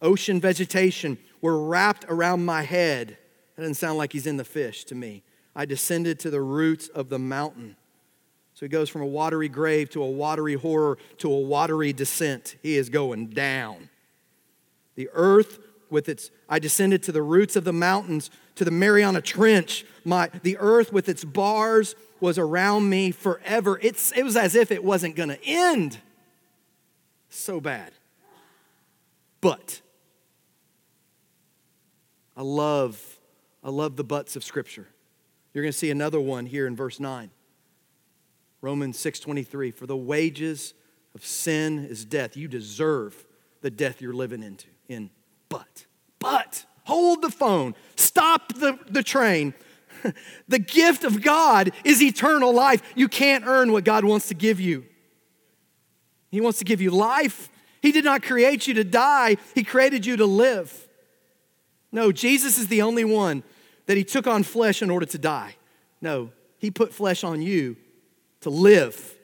[0.00, 3.18] ocean vegetation were wrapped around my head.
[3.56, 5.24] That doesn't sound like he's in the fish to me.
[5.54, 7.76] I descended to the roots of the mountain.
[8.58, 12.56] So he goes from a watery grave to a watery horror to a watery descent.
[12.60, 13.88] He is going down.
[14.96, 19.20] The earth with its I descended to the roots of the mountains, to the Mariana
[19.20, 19.86] Trench.
[20.04, 23.78] My the earth with its bars was around me forever.
[23.80, 25.98] It's, it was as if it wasn't going to end.
[27.28, 27.92] So bad.
[29.40, 29.82] But
[32.36, 33.20] I love
[33.62, 34.88] I love the buts of scripture.
[35.54, 37.30] You're going to see another one here in verse 9.
[38.60, 40.74] Romans 6:23 for the wages
[41.14, 42.36] of sin is death.
[42.36, 43.26] You deserve
[43.60, 45.10] the death you're living into in
[45.48, 45.86] but
[46.18, 47.74] but hold the phone.
[47.96, 49.54] Stop the, the train.
[50.48, 52.82] the gift of God is eternal life.
[52.94, 54.84] You can't earn what God wants to give you.
[56.30, 57.48] He wants to give you life.
[57.80, 60.88] He did not create you to die, He created you to live.
[61.90, 63.42] No, Jesus is the only one
[63.86, 65.56] that He took on flesh in order to die.
[66.00, 67.76] No, He put flesh on you
[68.40, 69.14] to live.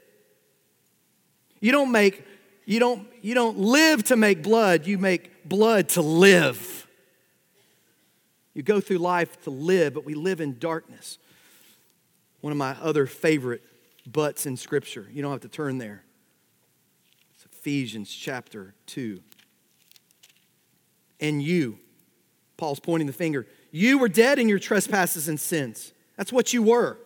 [1.60, 2.24] You don't make
[2.66, 6.86] you don't you don't live to make blood, you make blood to live.
[8.54, 11.18] You go through life to live, but we live in darkness.
[12.40, 13.62] One of my other favorite
[14.06, 15.06] buts in scripture.
[15.12, 16.04] You don't have to turn there.
[17.34, 19.20] It's Ephesians chapter 2.
[21.20, 21.78] And you,
[22.56, 25.92] Paul's pointing the finger, you were dead in your trespasses and sins.
[26.16, 26.98] That's what you were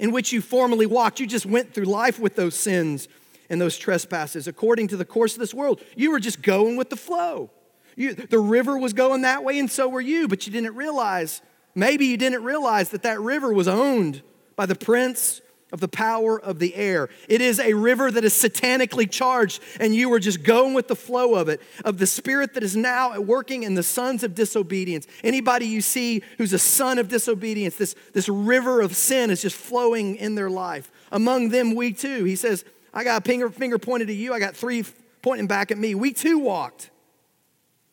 [0.00, 1.20] in which you formerly walked.
[1.20, 3.06] You just went through life with those sins
[3.50, 5.80] and those trespasses according to the course of this world.
[5.94, 7.50] You were just going with the flow.
[7.96, 11.42] You, the river was going that way, and so were you, but you didn't realize,
[11.74, 14.22] maybe you didn't realize that that river was owned
[14.56, 17.08] by the prince of the power of the air.
[17.28, 20.96] It is a river that is satanically charged, and you are just going with the
[20.96, 25.06] flow of it, of the spirit that is now working in the sons of disobedience.
[25.22, 29.56] Anybody you see who's a son of disobedience, this, this river of sin is just
[29.56, 30.90] flowing in their life.
[31.12, 32.24] Among them, we too.
[32.24, 34.84] He says, I got a finger, finger pointed at you, I got three
[35.22, 35.94] pointing back at me.
[35.94, 36.90] We too walked.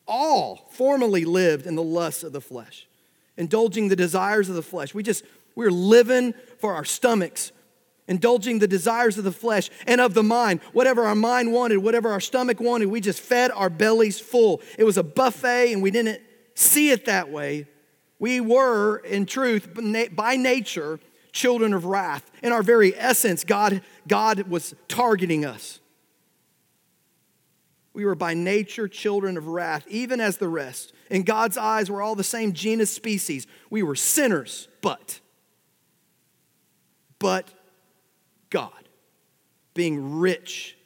[0.07, 2.87] All formerly lived in the lusts of the flesh,
[3.35, 4.93] indulging the desires of the flesh.
[4.93, 7.51] We just, we're living for our stomachs,
[8.07, 10.61] indulging the desires of the flesh and of the mind.
[10.73, 14.61] Whatever our mind wanted, whatever our stomach wanted, we just fed our bellies full.
[14.77, 16.21] It was a buffet, and we didn't
[16.55, 17.67] see it that way.
[18.19, 19.69] We were, in truth,
[20.15, 20.99] by nature,
[21.31, 22.29] children of wrath.
[22.41, 25.79] In our very essence, God, God was targeting us.
[27.93, 30.93] We were by nature children of wrath, even as the rest.
[31.09, 33.47] In God's eyes, we're all the same genus species.
[33.69, 35.19] We were sinners, but,
[37.17, 37.49] but
[38.49, 38.89] God,
[39.73, 40.77] being rich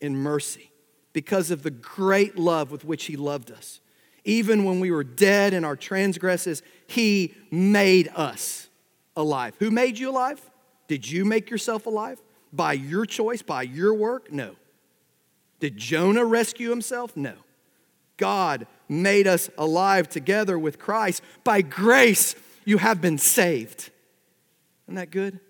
[0.00, 0.70] in mercy
[1.12, 3.80] because of the great love with which He loved us.
[4.24, 8.68] Even when we were dead in our transgresses, He made us
[9.16, 9.54] alive.
[9.58, 10.40] Who made you alive?
[10.88, 12.20] Did you make yourself alive?
[12.52, 14.32] By your choice, by your work?
[14.32, 14.56] No.
[15.60, 17.16] Did Jonah rescue himself?
[17.16, 17.34] No.
[18.16, 21.22] God made us alive together with Christ.
[21.42, 23.90] By grace, you have been saved.
[24.86, 25.40] Isn't that good?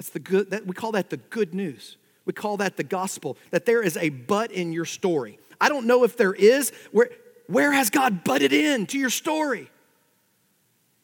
[0.00, 1.98] That's the good, that, we call that the good news.
[2.24, 5.38] We call that the gospel, that there is a but in your story.
[5.60, 6.72] I don't know if there is.
[6.90, 7.10] Where,
[7.48, 9.70] where has God butted in to your story?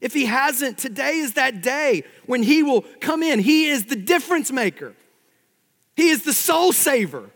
[0.01, 3.39] If He hasn't, today is that day when He will come in.
[3.39, 4.95] He is the difference maker,
[5.95, 7.29] He is the soul saver.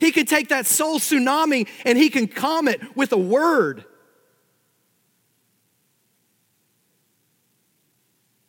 [0.00, 3.84] He can take that soul tsunami and He can calm it with a word.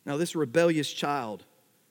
[0.08, 1.44] Now, this rebellious child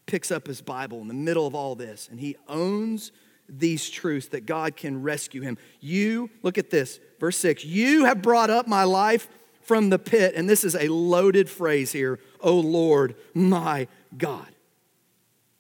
[0.07, 3.13] picks up his Bible in the middle of all this and he owns
[3.49, 5.59] these truths that God can rescue him.
[5.81, 9.29] You, look at this, verse 6 you have brought up my life
[9.67, 10.35] from the pit.
[10.37, 14.47] And this is a loaded phrase here, oh Lord, my God.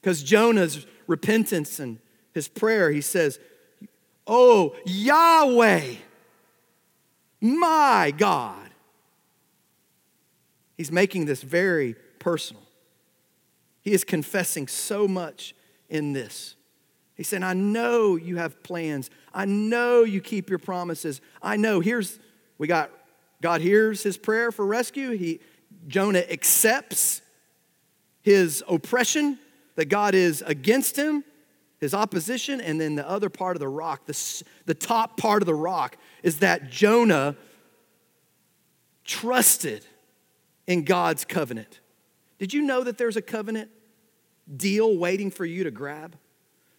[0.01, 1.99] Because Jonah's repentance and
[2.33, 3.41] his prayer, he says,
[4.29, 5.95] Oh, Yahweh,
[7.41, 8.71] my God.
[10.77, 12.66] He's making this very personal.
[13.87, 15.55] He is confessing so much
[15.89, 16.57] in this.
[17.15, 19.11] He said, I know you have plans.
[19.33, 21.21] I know you keep your promises.
[21.41, 21.79] I know.
[21.79, 22.19] Here's,
[22.59, 22.91] we got,
[23.41, 25.11] God hears his prayer for rescue.
[25.11, 25.39] He,
[25.87, 27.23] Jonah accepts
[28.23, 29.39] his oppression,
[29.77, 31.23] that God is against him,
[31.79, 32.61] his opposition.
[32.61, 35.97] And then the other part of the rock, the, the top part of the rock,
[36.25, 37.37] is that Jonah
[39.05, 39.87] trusted
[40.67, 41.79] in God's covenant.
[42.41, 43.71] Did you know that there's a covenant
[44.55, 46.17] deal waiting for you to grab?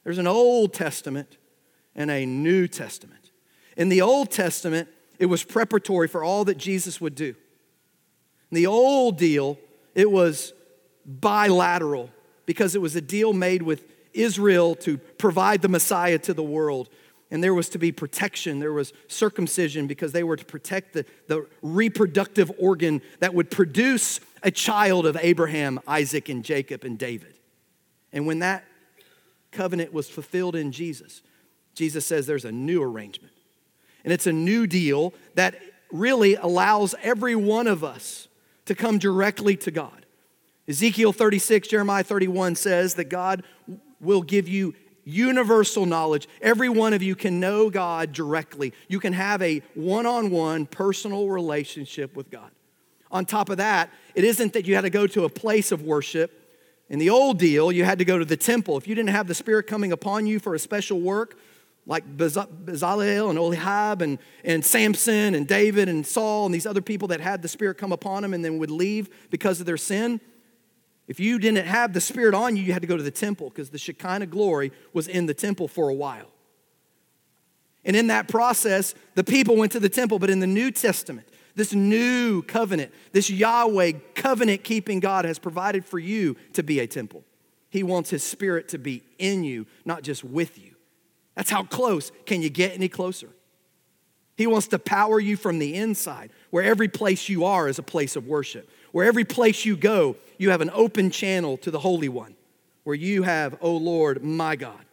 [0.03, 1.37] There's an Old Testament
[1.95, 3.31] and a New Testament.
[3.75, 4.87] In the Old Testament,
[5.19, 7.35] it was preparatory for all that Jesus would do.
[8.51, 9.57] In the old deal,
[9.95, 10.53] it was
[11.05, 12.09] bilateral
[12.45, 16.89] because it was a deal made with Israel to provide the Messiah to the world.
[17.29, 18.59] And there was to be protection.
[18.59, 24.21] There was circumcision because they were to protect the, the reproductive organ that would produce
[24.43, 27.36] a child of Abraham, Isaac, and Jacob and David.
[28.13, 28.63] And when that
[29.51, 31.21] covenant was fulfilled in Jesus,
[31.73, 33.33] Jesus says there's a new arrangement.
[34.03, 35.59] And it's a new deal that
[35.91, 38.27] really allows every one of us
[38.65, 40.05] to come directly to God.
[40.67, 43.43] Ezekiel 36, Jeremiah 31 says that God
[44.01, 46.27] will give you universal knowledge.
[46.41, 48.73] Every one of you can know God directly.
[48.89, 52.51] You can have a one on one personal relationship with God.
[53.09, 55.81] On top of that, it isn't that you had to go to a place of
[55.83, 56.36] worship.
[56.89, 58.77] In the old deal, you had to go to the temple.
[58.77, 61.37] If you didn't have the Spirit coming upon you for a special work,
[61.85, 67.07] like Bezalel and Oholiab and, and Samson and David and Saul and these other people
[67.09, 70.19] that had the Spirit come upon them and then would leave because of their sin,
[71.07, 73.49] if you didn't have the Spirit on you, you had to go to the temple
[73.49, 76.27] because the Shekinah glory was in the temple for a while.
[77.85, 80.19] And in that process, the people went to the temple.
[80.19, 85.83] But in the New Testament, this new covenant, this Yahweh covenant keeping God has provided
[85.83, 87.23] for you to be a temple.
[87.71, 90.75] He wants His Spirit to be in you, not just with you.
[91.35, 92.11] That's how close.
[92.27, 93.29] Can you get any closer?
[94.37, 97.83] He wants to power you from the inside, where every place you are is a
[97.83, 98.69] place of worship.
[98.91, 102.35] Where every place you go, you have an open channel to the Holy One,
[102.83, 104.85] where you have, O oh Lord, my God.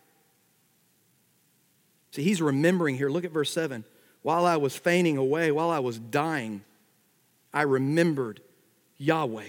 [2.12, 3.10] See, he's remembering here.
[3.10, 3.84] Look at verse 7.
[4.24, 6.64] While I was fainting away, while I was dying,
[7.52, 8.40] I remembered
[8.96, 9.48] Yahweh.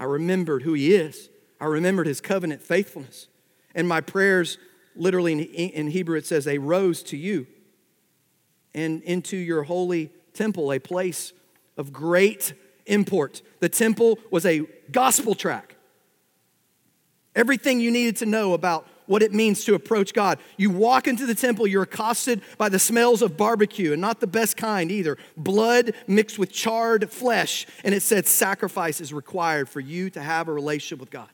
[0.00, 1.30] I remembered who he is.
[1.60, 3.28] I remembered his covenant faithfulness.
[3.76, 4.58] And my prayers,
[4.96, 7.46] literally in Hebrew, it says, they rose to you
[8.74, 11.32] and into your holy temple, a place
[11.76, 12.54] of great
[12.86, 13.42] import.
[13.60, 15.76] The temple was a gospel track.
[17.36, 20.38] Everything you needed to know about what it means to approach God.
[20.56, 24.26] You walk into the temple, you're accosted by the smells of barbecue, and not the
[24.28, 25.18] best kind either.
[25.36, 30.46] Blood mixed with charred flesh, and it said sacrifice is required for you to have
[30.46, 31.28] a relationship with God.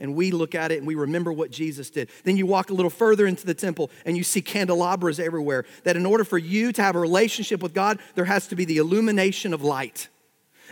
[0.00, 2.10] And we look at it and we remember what Jesus did.
[2.24, 5.64] Then you walk a little further into the temple and you see candelabras everywhere.
[5.84, 8.64] That in order for you to have a relationship with God, there has to be
[8.64, 10.08] the illumination of light.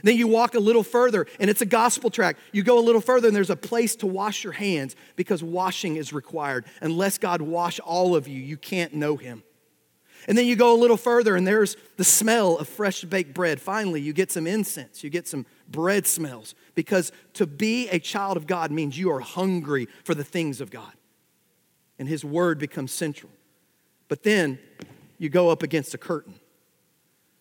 [0.03, 2.37] Then you walk a little further and it's a gospel track.
[2.53, 5.97] You go a little further and there's a place to wash your hands because washing
[5.97, 6.65] is required.
[6.81, 9.43] Unless God wash all of you, you can't know him.
[10.29, 13.61] And then you go a little further and there's the smell of fresh baked bread.
[13.61, 18.37] Finally, you get some incense, you get some bread smells because to be a child
[18.37, 20.93] of God means you are hungry for the things of God.
[21.99, 23.33] And his word becomes central.
[24.09, 24.59] But then
[25.19, 26.35] you go up against a curtain.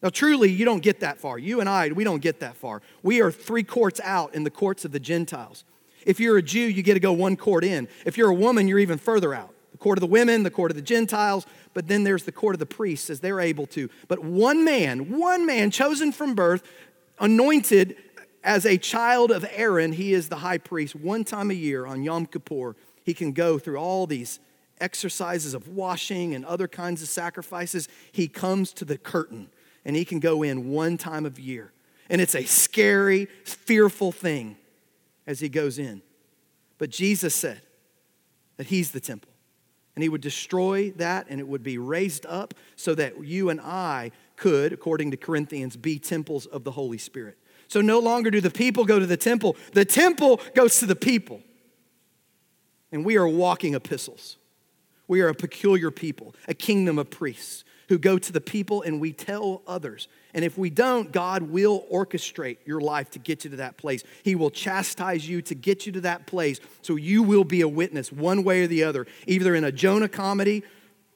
[0.02, 1.38] Now, truly, you don't get that far.
[1.38, 2.82] You and I, we don't get that far.
[3.04, 5.64] We are three courts out in the courts of the Gentiles.
[6.06, 7.88] If you're a Jew, you get to go one court in.
[8.06, 9.54] If you're a woman, you're even further out.
[9.72, 12.56] The court of the women, the court of the Gentiles, but then there's the court
[12.56, 13.90] of the priests as they're able to.
[14.08, 16.64] But one man, one man chosen from birth,
[17.20, 17.96] anointed
[18.44, 20.96] as a child of Aaron, he is the high priest.
[20.96, 24.40] One time a year on Yom Kippur, he can go through all these
[24.80, 27.88] exercises of washing and other kinds of sacrifices.
[28.12, 29.50] He comes to the curtain
[29.86, 31.72] and he can go in one time of year.
[32.10, 34.58] And it's a scary, fearful thing
[35.26, 36.02] as he goes in.
[36.78, 37.62] But Jesus said
[38.58, 39.32] that he's the temple.
[39.96, 43.60] And he would destroy that and it would be raised up so that you and
[43.60, 47.38] I could, according to Corinthians, be temples of the Holy Spirit.
[47.68, 50.96] So no longer do the people go to the temple, the temple goes to the
[50.96, 51.42] people.
[52.92, 54.38] And we are walking epistles.
[55.08, 59.02] We are a peculiar people, a kingdom of priests who go to the people and
[59.02, 60.08] we tell others.
[60.34, 64.02] And if we don't, God will orchestrate your life to get you to that place.
[64.24, 67.68] He will chastise you to get you to that place so you will be a
[67.68, 70.64] witness one way or the other, either in a Jonah comedy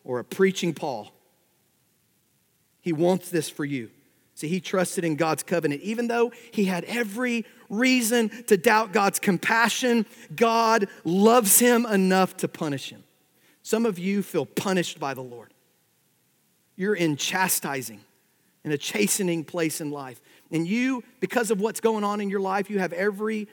[0.04, 1.14] or a preaching Paul.
[2.82, 3.90] He wants this for you.
[4.34, 5.82] See, he trusted in God's covenant.
[5.82, 12.50] Even though he had every reason to doubt God's compassion, God loves him enough to
[12.50, 13.06] punish him.
[13.64, 15.54] Some of you feel punished by the Lord.
[16.76, 18.02] You're in chastising,
[18.64, 20.22] in a chastening place in life.
[20.52, 23.48] And you, because of what's going on in your life, you have every,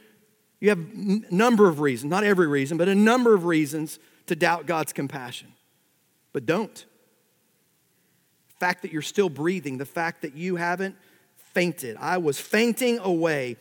[0.61, 4.37] you have a number of reasons, not every reason, but a number of reasons to
[4.37, 5.53] doubt God's compassion.
[6.33, 6.75] But don't.
[8.49, 10.97] The fact that you're still breathing, the fact that you haven't
[11.37, 11.97] fainted.
[12.01, 13.57] I was fainting away.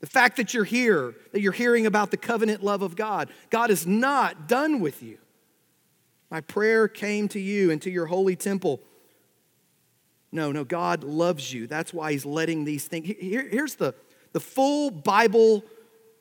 [0.00, 3.30] The fact that you're here, that you're hearing about the covenant love of God.
[3.50, 5.18] God is not done with you.
[6.30, 8.80] My prayer came to you and to your holy temple.
[10.30, 11.66] No, no, God loves you.
[11.66, 13.06] That's why He's letting these things.
[13.06, 13.94] Here, here's the,
[14.32, 15.64] the full Bible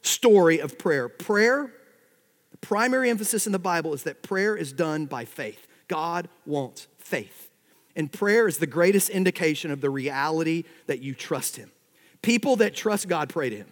[0.01, 1.09] story of prayer.
[1.09, 1.73] Prayer,
[2.51, 5.67] the primary emphasis in the Bible is that prayer is done by faith.
[5.87, 7.49] God wants faith.
[7.95, 11.71] And prayer is the greatest indication of the reality that you trust Him.
[12.21, 13.67] People that trust God pray to Him.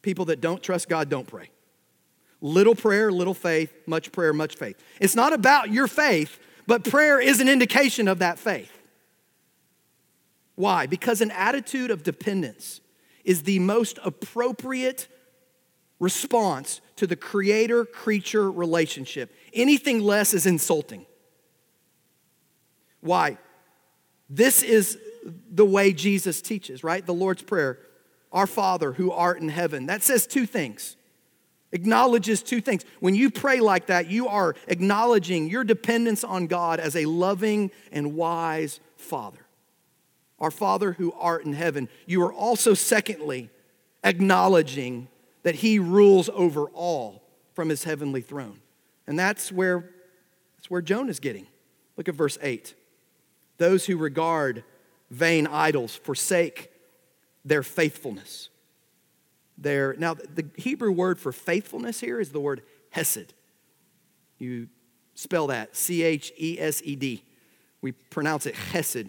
[0.00, 1.50] People that don't trust God don't pray.
[2.40, 4.76] Little prayer, little faith, much prayer, much faith.
[5.00, 8.70] It's not about your faith, but prayer is an indication of that faith.
[10.54, 10.86] Why?
[10.86, 12.80] Because an attitude of dependence
[13.24, 15.08] is the most appropriate
[16.00, 19.34] response to the creator creature relationship.
[19.52, 21.06] Anything less is insulting.
[23.00, 23.38] Why?
[24.30, 24.98] This is
[25.50, 27.04] the way Jesus teaches, right?
[27.04, 27.78] The Lord's Prayer,
[28.32, 29.86] Our Father who art in heaven.
[29.86, 30.96] That says two things.
[31.72, 32.84] Acknowledges two things.
[33.00, 37.70] When you pray like that, you are acknowledging your dependence on God as a loving
[37.92, 39.40] and wise Father.
[40.38, 41.88] Our Father who art in heaven.
[42.06, 43.50] You are also, secondly,
[44.02, 45.08] acknowledging
[45.42, 48.60] that He rules over all from His heavenly throne.
[49.06, 49.90] And that's where,
[50.56, 51.46] that's where Jonah is getting.
[51.96, 52.74] Look at verse 8.
[53.58, 54.64] Those who regard
[55.10, 56.70] vain idols forsake
[57.44, 58.48] their faithfulness.
[59.60, 63.34] Their, now, the Hebrew word for faithfulness here is the word hesed.
[64.38, 64.68] You
[65.14, 67.24] spell that C H E S E D.
[67.82, 69.08] We pronounce it hesed.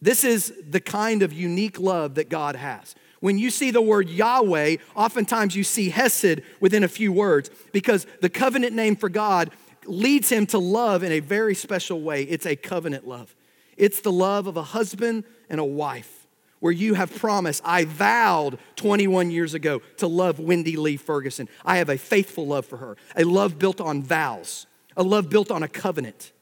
[0.00, 2.94] This is the kind of unique love that God has.
[3.20, 8.06] When you see the word Yahweh, oftentimes you see Hesed within a few words because
[8.20, 9.50] the covenant name for God
[9.86, 12.22] leads him to love in a very special way.
[12.22, 13.34] It's a covenant love.
[13.76, 16.17] It's the love of a husband and a wife
[16.60, 21.48] where you have promised, I vowed 21 years ago to love Wendy Lee Ferguson.
[21.64, 25.50] I have a faithful love for her, a love built on vows, a love built
[25.50, 26.32] on a covenant.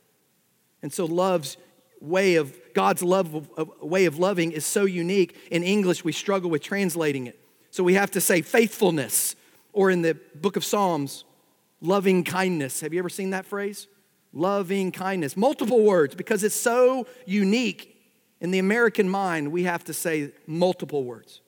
[0.83, 1.57] And so, love's
[2.01, 3.49] way of, God's love
[3.81, 5.37] way of loving is so unique.
[5.51, 7.41] In English, we struggle with translating it.
[7.71, 9.37] So, we have to say faithfulness,
[9.73, 11.25] or in the book of Psalms,
[11.81, 12.81] loving kindness.
[12.81, 13.89] Have you ever seen that phrase?
[14.33, 15.37] Loving kindness.
[15.37, 17.96] Multiple words because it's so unique.
[18.41, 21.41] In the American mind, we have to say multiple words.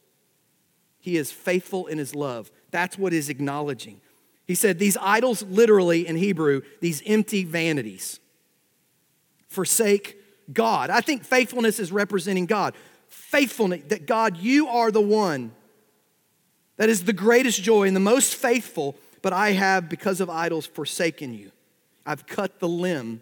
[1.01, 2.51] He is faithful in his love.
[2.70, 4.01] That's what is acknowledging.
[4.47, 8.20] He said, These idols, literally in Hebrew, these empty vanities,
[9.49, 10.16] forsake
[10.53, 10.91] God.
[10.91, 12.74] I think faithfulness is representing God.
[13.09, 15.53] Faithfulness, that God, you are the one
[16.76, 20.66] that is the greatest joy and the most faithful but I have, because of idols,
[20.66, 21.51] forsaken you.
[22.07, 23.20] I've cut the limb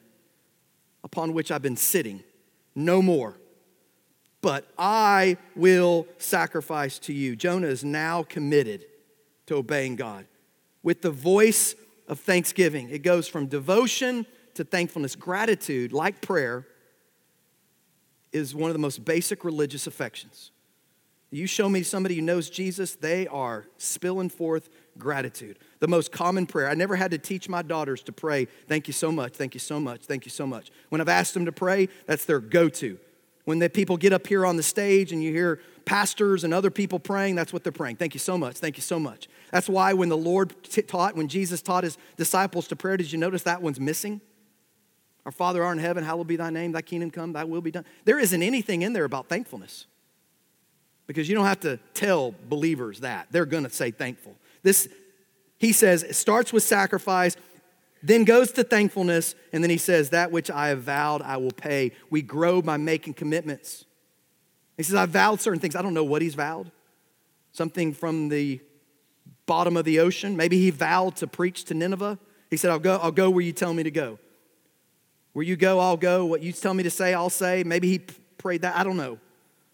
[1.03, 2.23] upon which I've been sitting.
[2.75, 3.35] No more.
[4.43, 7.37] But I will sacrifice to you.
[7.37, 8.85] Jonah is now committed
[9.47, 10.27] to obeying God
[10.83, 11.75] with the voice
[12.09, 12.89] of thanksgiving.
[12.91, 15.17] It goes from devotion to thankfulness.
[15.17, 16.67] Gratitude, like prayer,
[18.33, 20.51] is one of the most basic religious affections.
[21.31, 25.59] You show me somebody who knows Jesus, they are spilling forth gratitude.
[25.81, 26.69] The most common prayer.
[26.69, 29.61] I never had to teach my daughters to pray, thank you so much, thank you
[29.61, 30.71] so much, thank you so much.
[30.89, 32.99] When I've asked them to pray, that's their go to.
[33.47, 36.71] When the people get up here on the stage and you hear pastors and other
[36.71, 37.97] people praying, that's what they're praying.
[37.97, 39.29] Thank you so much, thank you so much.
[39.53, 43.11] That's why when the Lord t- taught, when Jesus taught his disciples to pray, did
[43.13, 44.21] you notice that one's missing?
[45.25, 47.71] Our Father art in heaven, hallowed be thy name, thy kingdom come, thy will be
[47.71, 47.85] done.
[48.05, 49.87] There isn't anything in there about thankfulness
[51.07, 53.29] because you don't have to tell believers that.
[53.31, 54.37] They're going to say thankful.
[54.63, 54.89] This
[55.59, 57.37] he says, it starts with sacrifice,
[58.03, 61.51] then goes to thankfulness, and then he says, That which I have vowed, I will
[61.51, 61.93] pay.
[62.11, 63.85] We grow by making commitments.
[64.77, 65.75] He says, I've vowed certain things.
[65.75, 66.71] I don't know what he's vowed.
[67.53, 68.61] Something from the
[69.47, 70.37] bottom of the ocean.
[70.37, 72.19] Maybe he vowed to preach to Nineveh.
[72.51, 74.19] He said, I'll go, I'll go where you tell me to go.
[75.33, 76.27] Where you go, I'll go.
[76.27, 77.65] What you tell me to say, I'll say.
[77.65, 78.01] Maybe he
[78.39, 78.77] prayed that.
[78.77, 79.19] I don't know.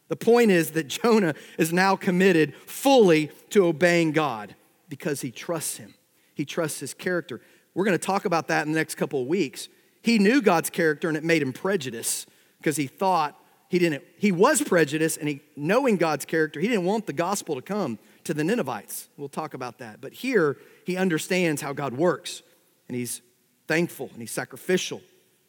[0.09, 4.55] The point is that Jonah is now committed fully to obeying God
[4.89, 5.95] because he trusts him.
[6.35, 7.41] He trusts his character.
[7.75, 9.69] We're going to talk about that in the next couple of weeks.
[10.03, 14.33] He knew God's character and it made him prejudiced because he thought he didn't he
[14.33, 18.35] was prejudiced and he knowing God's character, he didn't want the gospel to come to
[18.35, 19.09] the Ninevites.
[19.17, 20.01] We'll talk about that.
[20.01, 22.43] But here he understands how God works
[22.89, 23.23] and he's
[23.69, 25.01] thankful and he's sacrificial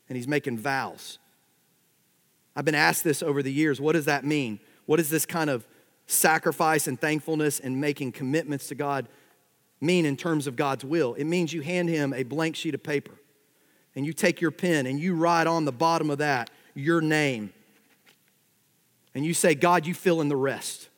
[0.08, 1.20] and he's making vows.
[2.56, 3.82] I've been asked this over the years.
[3.82, 4.60] What does that mean?
[4.86, 5.66] What does this kind of
[6.08, 9.08] sacrifice and thankfulness and making commitments to God
[9.84, 11.14] mean in terms of God's will?
[11.14, 13.14] It means you hand him a blank sheet of paper
[13.96, 17.54] and you take your pen and you write on the bottom of that your name.
[19.14, 20.90] And you say, God, you fill in the rest.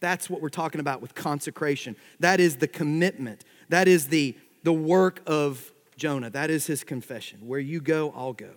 [0.00, 1.96] That's what we're talking about with consecration.
[2.20, 3.44] That is the commitment.
[3.68, 6.30] That is the, the work of Jonah.
[6.30, 7.40] That is his confession.
[7.46, 8.52] Where you go, I'll go.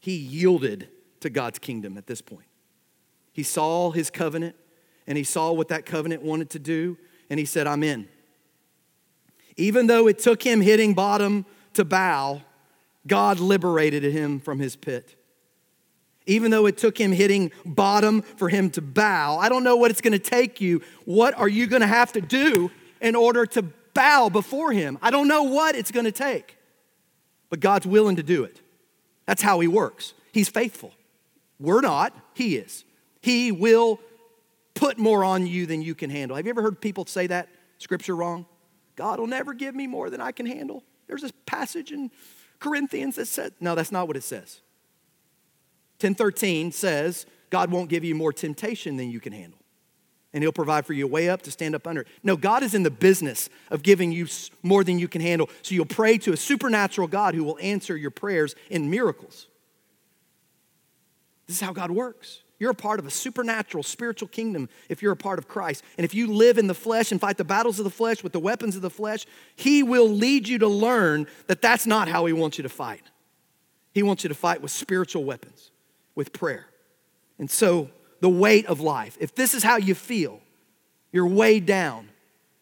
[0.00, 0.88] He yielded
[1.20, 2.46] to God's kingdom at this point.
[3.32, 4.56] He saw his covenant,
[5.06, 6.96] and he saw what that covenant wanted to do,
[7.30, 8.08] and he said, I'm in.
[9.56, 11.44] Even though it took him hitting bottom
[11.74, 12.42] to bow,
[13.06, 15.16] God liberated him from his pit.
[16.26, 19.90] Even though it took him hitting bottom for him to bow, I don't know what
[19.90, 20.82] it's to take you.
[21.04, 23.62] What are you to have to do in order to
[23.94, 24.98] bow before him?
[25.02, 26.56] I don't know what it's to take,
[27.50, 28.60] but God's willing to do it.
[29.26, 30.14] That's how he works.
[30.32, 30.92] He's faithful.
[31.58, 32.84] We're not, he is.
[33.20, 34.00] He will
[34.82, 36.36] put more on you than you can handle.
[36.36, 38.46] Have you ever heard people say that scripture wrong?
[38.96, 40.82] God will never give me more than I can handle.
[41.06, 42.10] There's this passage in
[42.58, 44.60] Corinthians that said, no, that's not what it says.
[46.00, 49.60] 1013 says, God won't give you more temptation than you can handle.
[50.32, 52.04] And he'll provide for you a way up to stand up under.
[52.24, 54.26] No, God is in the business of giving you
[54.64, 55.48] more than you can handle.
[55.62, 59.46] So you'll pray to a supernatural God who will answer your prayers in miracles.
[61.46, 62.40] This is how God works.
[62.62, 65.82] You're a part of a supernatural spiritual kingdom if you're a part of Christ.
[65.98, 68.32] And if you live in the flesh and fight the battles of the flesh with
[68.32, 72.24] the weapons of the flesh, He will lead you to learn that that's not how
[72.24, 73.02] He wants you to fight.
[73.92, 75.72] He wants you to fight with spiritual weapons,
[76.14, 76.66] with prayer.
[77.36, 77.90] And so,
[78.20, 80.38] the weight of life, if this is how you feel,
[81.10, 82.10] you're weighed down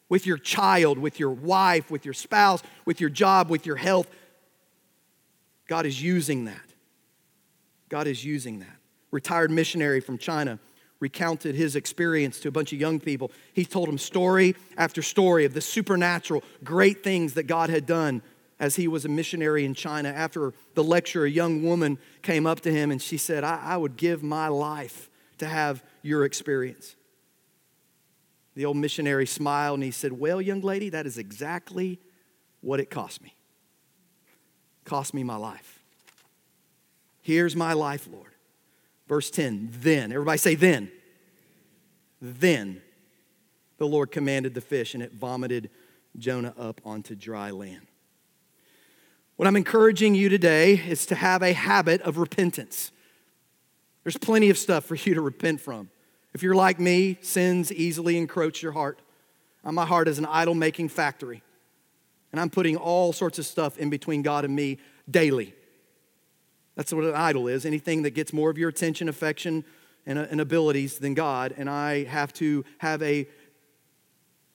[0.09, 4.09] with your child, with your wife, with your spouse, with your job, with your health,
[5.67, 6.73] God is using that.
[7.91, 8.80] God is using that
[9.11, 10.59] retired missionary from China,
[11.01, 13.31] recounted his experience to a bunch of young people.
[13.53, 18.23] He told them story after story of the supernatural, great things that God had done
[18.59, 20.11] as he was a missionary in China.
[20.11, 23.77] After the lecture, a young woman came up to him and she said, I, I
[23.79, 25.09] would give my life
[25.39, 26.95] to have your experience.
[28.55, 31.99] The old missionary smiled and he said, Well, young lady, that is exactly
[32.61, 33.35] what it cost me.
[34.85, 35.83] Cost me my life.
[37.23, 38.33] Here's my life, Lord.
[39.11, 40.89] Verse 10 Then, everybody say, then.
[42.23, 42.81] Then
[43.77, 45.69] the Lord commanded the fish, and it vomited
[46.17, 47.89] Jonah up onto dry land.
[49.35, 52.93] What I'm encouraging you today is to have a habit of repentance.
[54.05, 55.91] There's plenty of stuff for you to repent from.
[56.33, 59.01] If you're like me, sins easily encroach your heart.
[59.65, 61.43] My heart is an idol making factory.
[62.31, 64.79] And I'm putting all sorts of stuff in between God and me
[65.11, 65.53] daily.
[66.77, 69.65] That's what an idol is anything that gets more of your attention, affection,
[70.07, 71.55] and, uh, and abilities than God.
[71.57, 73.29] And I have to have a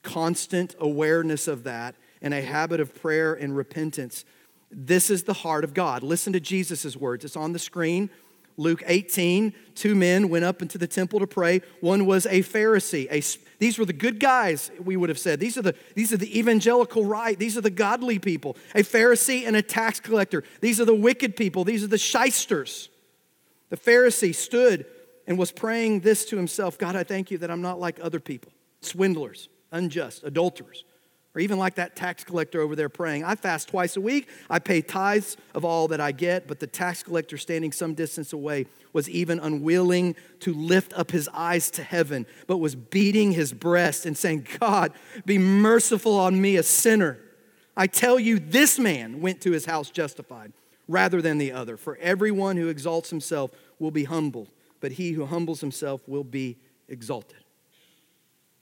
[0.02, 4.26] constant awareness of that and a habit of prayer and repentance.
[4.72, 6.04] This is the heart of God.
[6.04, 7.26] Listen to Jesus' words.
[7.26, 8.10] It's on the screen.
[8.58, 11.62] Luke 18, two men went up into the temple to pray.
[11.82, 13.08] One was a Pharisee.
[13.12, 13.22] A,
[13.60, 15.40] these were the good guys, we would have said.
[15.40, 17.38] These are, the, these are the evangelical right.
[17.38, 18.58] These are the godly people.
[18.74, 20.44] A Pharisee and a tax collector.
[20.62, 21.64] These are the wicked people.
[21.64, 22.90] These are the shysters.
[23.70, 24.86] The Pharisee stood
[25.28, 28.20] and was praying this to himself God, I thank you that I'm not like other
[28.20, 28.52] people,
[28.82, 30.84] swindlers, unjust, adulterers
[31.36, 33.26] or even like that tax collector over there praying.
[33.26, 34.30] I fast twice a week.
[34.50, 38.32] I pay tithes of all that I get, but the tax collector standing some distance
[38.32, 43.52] away was even unwilling to lift up his eyes to heaven, but was beating his
[43.52, 44.94] breast and saying, God,
[45.26, 47.20] be merciful on me, a sinner.
[47.76, 50.54] I tell you, this man went to his house justified
[50.88, 51.76] rather than the other.
[51.76, 54.48] For everyone who exalts himself will be humbled,
[54.80, 56.56] but he who humbles himself will be
[56.88, 57.40] exalted.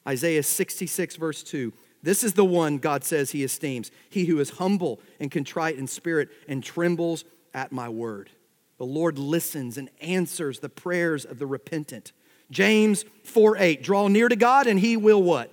[0.07, 1.71] Isaiah 66, verse 2
[2.03, 3.89] this is the one God says he esteems.
[4.09, 7.23] He who is humble and contrite in spirit and trembles
[7.53, 8.29] at my word.
[8.77, 12.11] The Lord listens and answers the prayers of the repentant.
[12.51, 15.49] James 4 8, draw near to God and he will what?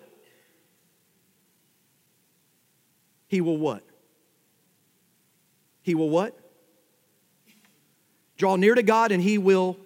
[3.29, 3.85] He will what?
[5.83, 6.37] He will what?
[8.37, 9.77] Draw near to God and he will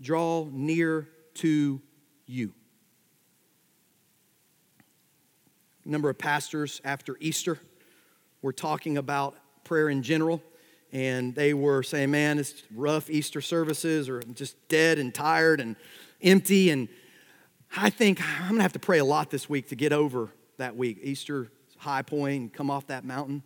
[0.00, 1.80] draw near to
[2.26, 2.54] you.
[5.84, 7.58] A number of pastors after Easter
[8.42, 10.42] were talking about prayer in general,
[10.92, 15.60] and they were saying, Man, it's rough Easter services, or I'm just dead and tired
[15.60, 15.76] and
[16.22, 16.70] empty.
[16.70, 16.88] And
[17.76, 20.76] I think I'm gonna have to pray a lot this week to get over that
[20.76, 21.00] week.
[21.02, 23.42] Easter high point and come off that mountain.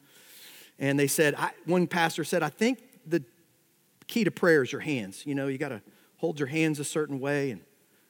[0.78, 3.24] And they said, I, one pastor said, I think the
[4.07, 5.26] key to prayer is your hands.
[5.26, 5.82] You know, you got to
[6.18, 7.51] hold your hands a certain way.
[7.51, 7.61] And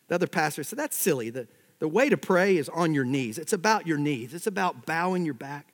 [0.08, 1.30] the other pastor said, That's silly.
[1.30, 1.48] The,
[1.78, 3.38] the way to pray is on your knees.
[3.38, 5.72] It's about your knees, it's about bowing your back.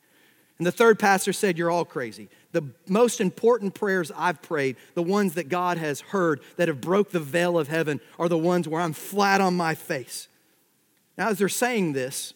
[0.59, 2.29] And the third pastor said, You're all crazy.
[2.53, 7.11] The most important prayers I've prayed, the ones that God has heard that have broke
[7.11, 10.29] the veil of heaven, are the ones where I'm flat on my face.
[11.19, 12.35] Now, as they're saying this,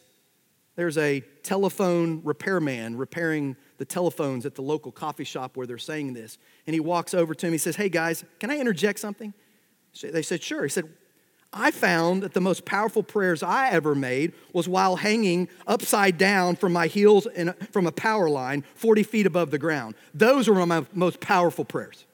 [0.74, 6.12] there's a telephone repairman repairing the telephones at the local coffee shop where they're saying
[6.12, 6.38] this.
[6.66, 7.52] And he walks over to him.
[7.52, 9.32] He says, Hey, guys, can I interject something?
[10.02, 10.64] They said, Sure.
[10.64, 10.88] He said,
[11.53, 16.57] I found that the most powerful prayers I ever made was while hanging upside down
[16.57, 17.26] from my heels
[17.70, 19.94] from a power line 40 feet above the ground.
[20.12, 22.05] Those were my most powerful prayers.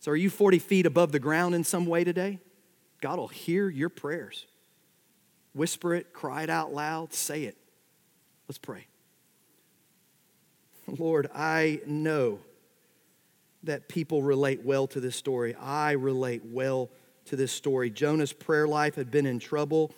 [0.00, 2.38] So, are you 40 feet above the ground in some way today?
[3.00, 4.46] God will hear your prayers.
[5.54, 7.56] Whisper it, cry it out loud, say it.
[8.46, 8.86] Let's pray.
[10.86, 12.38] Lord, I know
[13.64, 15.54] that people relate well to this story.
[15.54, 16.90] I relate well
[17.26, 17.90] to this story.
[17.90, 19.92] Jonah's prayer life had been in trouble.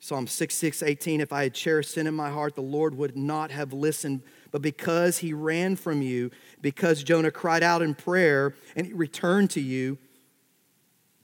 [0.00, 3.50] Psalm 66, 18, if I had cherished sin in my heart, the Lord would not
[3.50, 4.22] have listened.
[4.50, 6.30] But because he ran from you,
[6.60, 9.96] because Jonah cried out in prayer and he returned to you,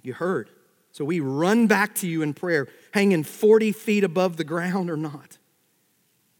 [0.03, 0.49] you heard.
[0.93, 4.97] So we run back to you in prayer, hanging 40 feet above the ground or
[4.97, 5.39] not.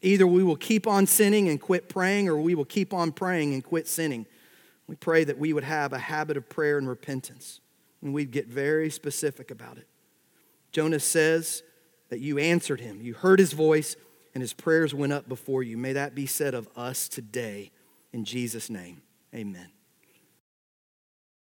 [0.03, 3.53] Either we will keep on sinning and quit praying, or we will keep on praying
[3.53, 4.27] and quit sinning.
[4.87, 7.60] We pray that we would have a habit of prayer and repentance,
[8.03, 9.87] and we'd get very specific about it.
[10.73, 11.63] Jonah says
[12.09, 13.97] that you answered him, you heard his voice,
[14.35, 15.77] and his prayers went up before you.
[15.77, 17.71] May that be said of us today.
[18.13, 19.03] In Jesus' name,
[19.35, 19.69] amen.